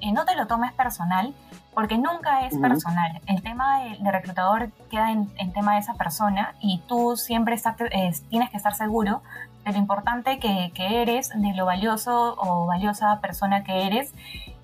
eh, 0.02 0.12
no 0.12 0.26
te 0.26 0.36
lo 0.36 0.46
tomes 0.46 0.72
personal, 0.72 1.34
porque 1.74 1.96
nunca 1.96 2.44
es 2.46 2.52
uh 2.52 2.58
-huh. 2.58 2.68
personal. 2.68 3.20
El 3.26 3.42
tema 3.42 3.80
de, 3.80 3.96
de 3.98 4.12
reclutador 4.12 4.70
queda 4.90 5.10
en, 5.10 5.32
en, 5.36 5.52
tema 5.52 5.72
de 5.72 5.80
esa 5.80 5.94
persona 5.94 6.54
y 6.60 6.82
tú 6.86 7.16
siempre 7.16 7.54
está, 7.54 7.74
eh, 7.90 8.12
tienes 8.28 8.50
que 8.50 8.58
estar 8.58 8.74
seguro 8.74 9.22
de 9.64 9.72
lo 9.72 9.78
importante 9.78 10.38
que, 10.38 10.72
que 10.74 11.02
eres, 11.02 11.30
de 11.30 11.54
lo 11.54 11.64
valioso 11.64 12.36
o 12.38 12.66
valiosa 12.66 13.20
persona 13.20 13.64
que 13.64 13.86
eres 13.86 14.12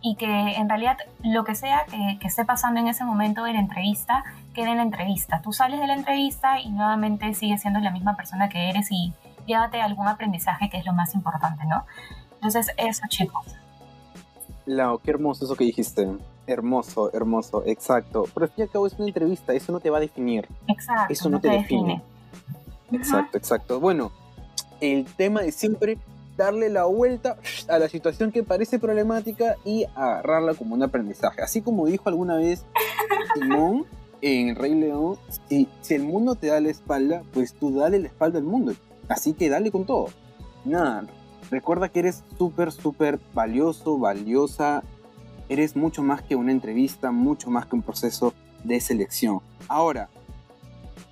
y 0.07 0.17
que 0.17 0.27
en 0.27 0.69
realidad 0.69 0.99
lo 1.23 1.45
que 1.45 1.55
sea 1.55 1.87
que, 1.87 2.19
que, 2.21 2.29
esté 2.29 2.45
pasando 2.45 2.79
en 2.79 2.88
ese 2.88 3.05
momento 3.05 3.43
de 3.45 3.55
la 3.55 3.59
entrevista 3.59 4.23
quede 4.53 4.71
en 4.71 4.77
la 4.77 4.83
entrevista. 4.83 5.40
Tú 5.40 5.55
sales 5.55 5.81
de 5.81 5.87
la 5.87 5.95
entrevista 5.95 6.61
y 6.61 6.69
nuevamente 6.69 7.33
sigues 7.33 7.62
siendo 7.62 7.81
la 7.81 7.90
misma 7.90 8.14
persona 8.14 8.51
que 8.51 8.69
eres 8.69 8.88
y 8.90 9.14
llévate 9.47 9.81
algún 9.81 10.07
aprendizaje 10.07 10.69
que 10.69 10.77
es 10.77 10.85
lo 10.85 10.93
más 10.93 11.14
importante, 11.14 11.64
¿no? 11.64 11.87
Entonces, 12.35 12.71
eso, 12.77 13.03
chicos. 13.09 13.47
Lau, 14.67 14.99
qué 14.99 15.11
hermoso 15.11 15.47
eso 15.47 15.57
que 15.57 15.64
dijiste. 15.64 16.07
Hermoso, 16.47 17.11
hermoso, 17.14 17.62
exacto. 17.64 18.27
Pero 18.35 18.45
al 18.45 18.53
fin 18.53 18.57
y 18.59 18.62
al 18.64 18.71
cabo 18.71 18.87
es 18.87 18.93
una 18.99 19.07
entrevista, 19.07 19.55
eso 19.55 19.73
no 19.73 19.81
te 19.81 19.88
va 19.88 19.97
a 19.97 20.01
definir. 20.01 20.47
Exacto. 20.69 21.11
Eso 21.11 21.31
no, 21.31 21.37
no 21.37 21.40
te, 21.40 21.49
te, 21.49 21.55
define. 21.57 22.03
define. 22.90 23.03
Exacto, 23.03 23.38
exacto. 23.38 23.81
Bueno, 23.81 24.12
el 24.83 25.07
tema 25.07 25.40
de 25.40 25.51
siempre 25.51 25.97
darle 26.37 26.68
la 26.68 26.85
vuelta 26.85 27.37
a 27.68 27.79
la 27.79 27.88
situación 27.88 28.33
que 28.33 28.42
parece 28.42 28.79
problemática 28.79 29.57
y 29.64 29.85
agarrarla 29.94 30.55
como 30.55 30.75
un 30.75 30.83
aprendizaje. 30.83 31.42
Así 31.42 31.62
como 31.62 31.87
dijo 31.87 32.09
alguna 32.09 32.37
vez 32.37 32.64
Simón 33.35 33.87
en 34.20 34.57
Rey 34.57 34.75
León, 34.75 35.18
si, 35.49 35.68
si 35.83 35.94
el 35.94 36.03
mundo 36.03 36.35
te 36.35 36.47
da 36.49 36.61
la 36.61 36.70
espalda, 36.70 37.23
pues 37.33 37.55
tú 37.55 37.75
dale 37.77 37.99
la 37.99 38.09
espalda 38.09 38.38
al 38.38 38.44
mundo. 38.44 38.75
Así 39.09 39.35
que 39.35 39.49
dale 39.49 39.70
con 39.70 39.85
todo. 39.85 40.09
Nada, 40.64 41.05
recuerda 41.51 41.88
que 41.88 42.01
eres 42.01 42.25
súper, 42.38 42.73
súper 42.73 43.20
valioso, 43.35 43.99
valiosa. 43.99 44.83
Eres 45.49 45.77
mucho 45.77 46.03
más 46.03 46.23
que 46.23 46.37
una 46.37 46.53
entrevista, 46.53 47.11
mucho 47.11 47.51
más 47.51 47.66
que 47.66 47.77
un 47.77 47.83
proceso 47.83 48.33
de 48.64 48.81
selección. 48.81 49.40
Ahora, 49.68 50.09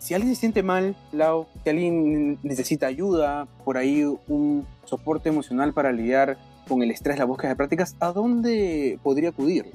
si 0.03 0.15
alguien 0.15 0.35
se 0.35 0.41
siente 0.41 0.65
mal, 0.65 0.97
Lau, 1.12 1.47
si 1.62 1.71
alguien 1.71 2.38
necesita 2.43 2.88
ayuda, 2.88 3.47
por 3.65 3.77
ahí 3.77 4.03
un 4.27 4.67
soporte 4.85 5.29
emocional 5.29 5.73
para 5.73 5.93
lidiar 5.93 6.38
con 6.67 6.83
el 6.83 6.91
estrés, 6.91 7.19
la 7.19 7.25
búsqueda 7.25 7.51
de 7.51 7.57
prácticas, 7.57 7.95
¿a 8.01 8.09
dónde 8.09 8.99
podría 9.05 9.29
acudir? 9.29 9.73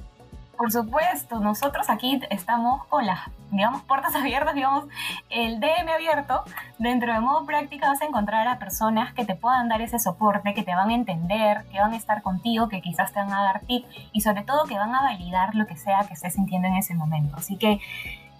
Por 0.58 0.70
supuesto, 0.70 1.40
nosotros 1.40 1.90
aquí 1.90 2.20
estamos 2.30 2.86
con 2.88 3.06
las, 3.06 3.20
digamos, 3.52 3.84
puertas 3.84 4.16
abiertas, 4.16 4.54
digamos, 4.54 4.86
el 5.30 5.62
DM 5.62 5.88
abierto. 5.94 6.44
Dentro 6.78 7.14
de 7.14 7.22
modo 7.22 7.46
práctica 7.46 7.88
vas 7.88 8.02
a 8.02 8.06
encontrar 8.06 8.48
a 8.50 8.60
personas 8.60 9.14
que 9.14 9.24
te 9.24 9.36
puedan 9.36 9.70
dar 9.70 9.82
ese 9.82 9.98
soporte, 9.98 10.54
que 10.54 10.64
te 10.64 10.76
van 10.76 10.90
a 10.90 10.96
entender, 10.96 11.64
que 11.72 11.80
van 11.80 11.94
a 11.94 11.96
estar 11.96 12.22
contigo, 12.22 12.68
que 12.68 12.82
quizás 12.82 13.14
te 13.14 13.20
van 13.20 13.32
a 13.32 13.44
dar 13.44 13.62
tips 13.62 13.88
y 14.12 14.22
sobre 14.22 14.44
todo 14.44 14.66
que 14.66 14.76
van 14.76 14.94
a 14.94 15.04
validar 15.04 15.56
lo 15.56 15.68
que 15.68 15.78
sea 15.78 16.04
que 16.06 16.16
estés 16.16 16.34
sintiendo 16.34 16.68
en 16.68 16.76
ese 16.76 16.96
momento. 16.96 17.38
Así 17.38 17.56
que 17.56 17.80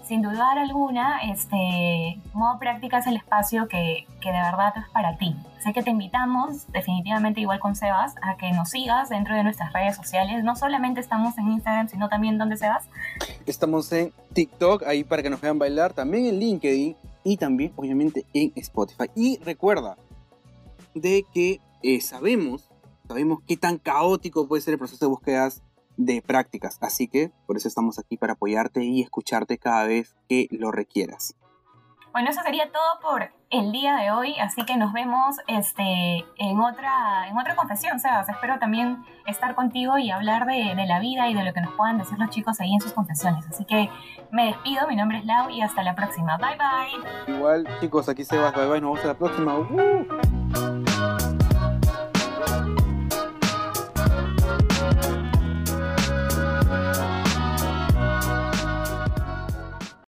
sin 0.08 0.22
dudar 0.22 0.58
alguna, 0.58 1.20
este, 1.24 2.20
modo 2.34 2.58
práctica 2.60 3.00
es 3.00 3.08
el 3.08 3.18
espacio 3.18 3.68
que, 3.68 4.08
que, 4.22 4.32
de 4.32 4.38
verdad 4.38 4.74
es 4.78 4.90
para 4.92 5.18
ti. 5.18 5.36
Así 5.60 5.74
que 5.74 5.84
te 5.84 5.90
invitamos, 5.90 6.66
definitivamente 6.72 7.42
igual 7.42 7.60
con 7.60 7.76
Sebas, 7.76 8.16
a 8.22 8.38
que 8.38 8.52
nos 8.54 8.70
sigas 8.70 9.10
dentro 9.10 9.36
de 9.36 9.44
nuestras 9.44 9.74
redes 9.74 9.96
sociales. 9.96 10.44
No 10.44 10.56
solamente 10.56 11.02
estamos 11.02 11.38
en 11.38 11.52
Instagram, 11.52 11.90
sino 11.90 12.08
también 12.08 12.38
¿dónde 12.38 12.56
Sebas? 12.58 12.86
Estamos 13.46 13.92
en 13.92 14.14
TikTok, 14.34 14.84
ahí 14.84 15.04
para 15.04 15.22
que 15.22 15.30
nos 15.30 15.42
vean 15.42 15.60
bailar, 15.60 15.94
también 15.94 16.26
en 16.26 16.40
LinkedIn 16.40 16.96
y 17.24 17.38
también 17.38 17.74
obviamente 17.76 18.26
en 18.34 18.54
Spotify. 18.56 19.10
Y 19.16 19.38
recuerda 19.40 19.98
de 20.94 21.26
que 21.34 21.60
eh, 21.84 22.00
sabemos, 22.00 22.70
sabemos 23.08 23.40
qué 23.46 23.58
tan 23.58 23.78
caótico 23.78 24.48
puede 24.48 24.62
ser 24.62 24.74
el 24.74 24.78
proceso 24.80 25.06
de 25.06 25.10
búsquedas 25.10 25.62
de 25.98 26.22
prácticas. 26.22 26.78
Así 26.82 27.08
que 27.08 27.32
por 27.46 27.58
eso 27.58 27.68
estamos 27.68 28.00
aquí 28.00 28.18
para 28.18 28.34
apoyarte 28.34 28.84
y 28.84 29.02
escucharte 29.02 29.58
cada 29.58 29.86
vez 29.86 30.16
que 30.30 30.48
lo 30.52 30.72
requieras. 30.72 31.36
Bueno, 32.14 32.32
eso 32.32 32.42
sería 32.42 32.72
todo 32.72 33.00
por 33.02 33.32
el 33.52 33.72
día 33.72 33.96
de 33.98 34.12
hoy, 34.12 34.36
así 34.40 34.66
que 34.66 34.76
nos 34.76 34.92
vemos 34.92 35.38
este, 35.48 36.26
en, 36.38 36.60
otra, 36.60 37.28
en 37.30 37.38
otra 37.38 37.56
confesión, 37.56 38.00
Sebas. 38.00 38.28
Espero 38.28 38.58
también 38.60 39.06
estar 39.28 39.56
contigo 39.56 39.98
y 39.98 40.10
hablar 40.10 40.46
de, 40.48 40.74
de, 40.76 40.86
la 40.88 41.00
vida 41.00 41.30
y 41.30 41.34
de 41.34 41.44
lo 41.44 41.54
que 41.54 41.62
nos 41.62 41.74
puedan 41.76 41.98
decir 41.98 42.18
los 42.18 42.30
chicos 42.30 42.60
ahí 42.60 42.74
en 42.74 42.82
sus 42.82 42.94
confesiones. 42.94 43.46
Así 43.48 43.66
que 43.66 43.90
me 44.32 44.48
despido, 44.48 44.88
mi 44.88 44.96
nombre 44.96 45.20
es 45.20 45.26
Lau 45.26 45.50
y 45.50 45.62
hasta 45.62 45.84
la 45.84 45.96
próxima. 45.96 46.38
Bye 46.38 46.58
bye. 46.58 47.36
Igual, 47.36 47.68
chicos, 47.80 48.10
aquí 48.10 48.24
Sebas, 48.24 48.54
bye 48.54 48.66
bye, 48.66 48.82
nos 48.82 48.96
vemos 48.96 49.02
en 49.02 49.08
la 49.08 49.14
próxima. 49.14 50.47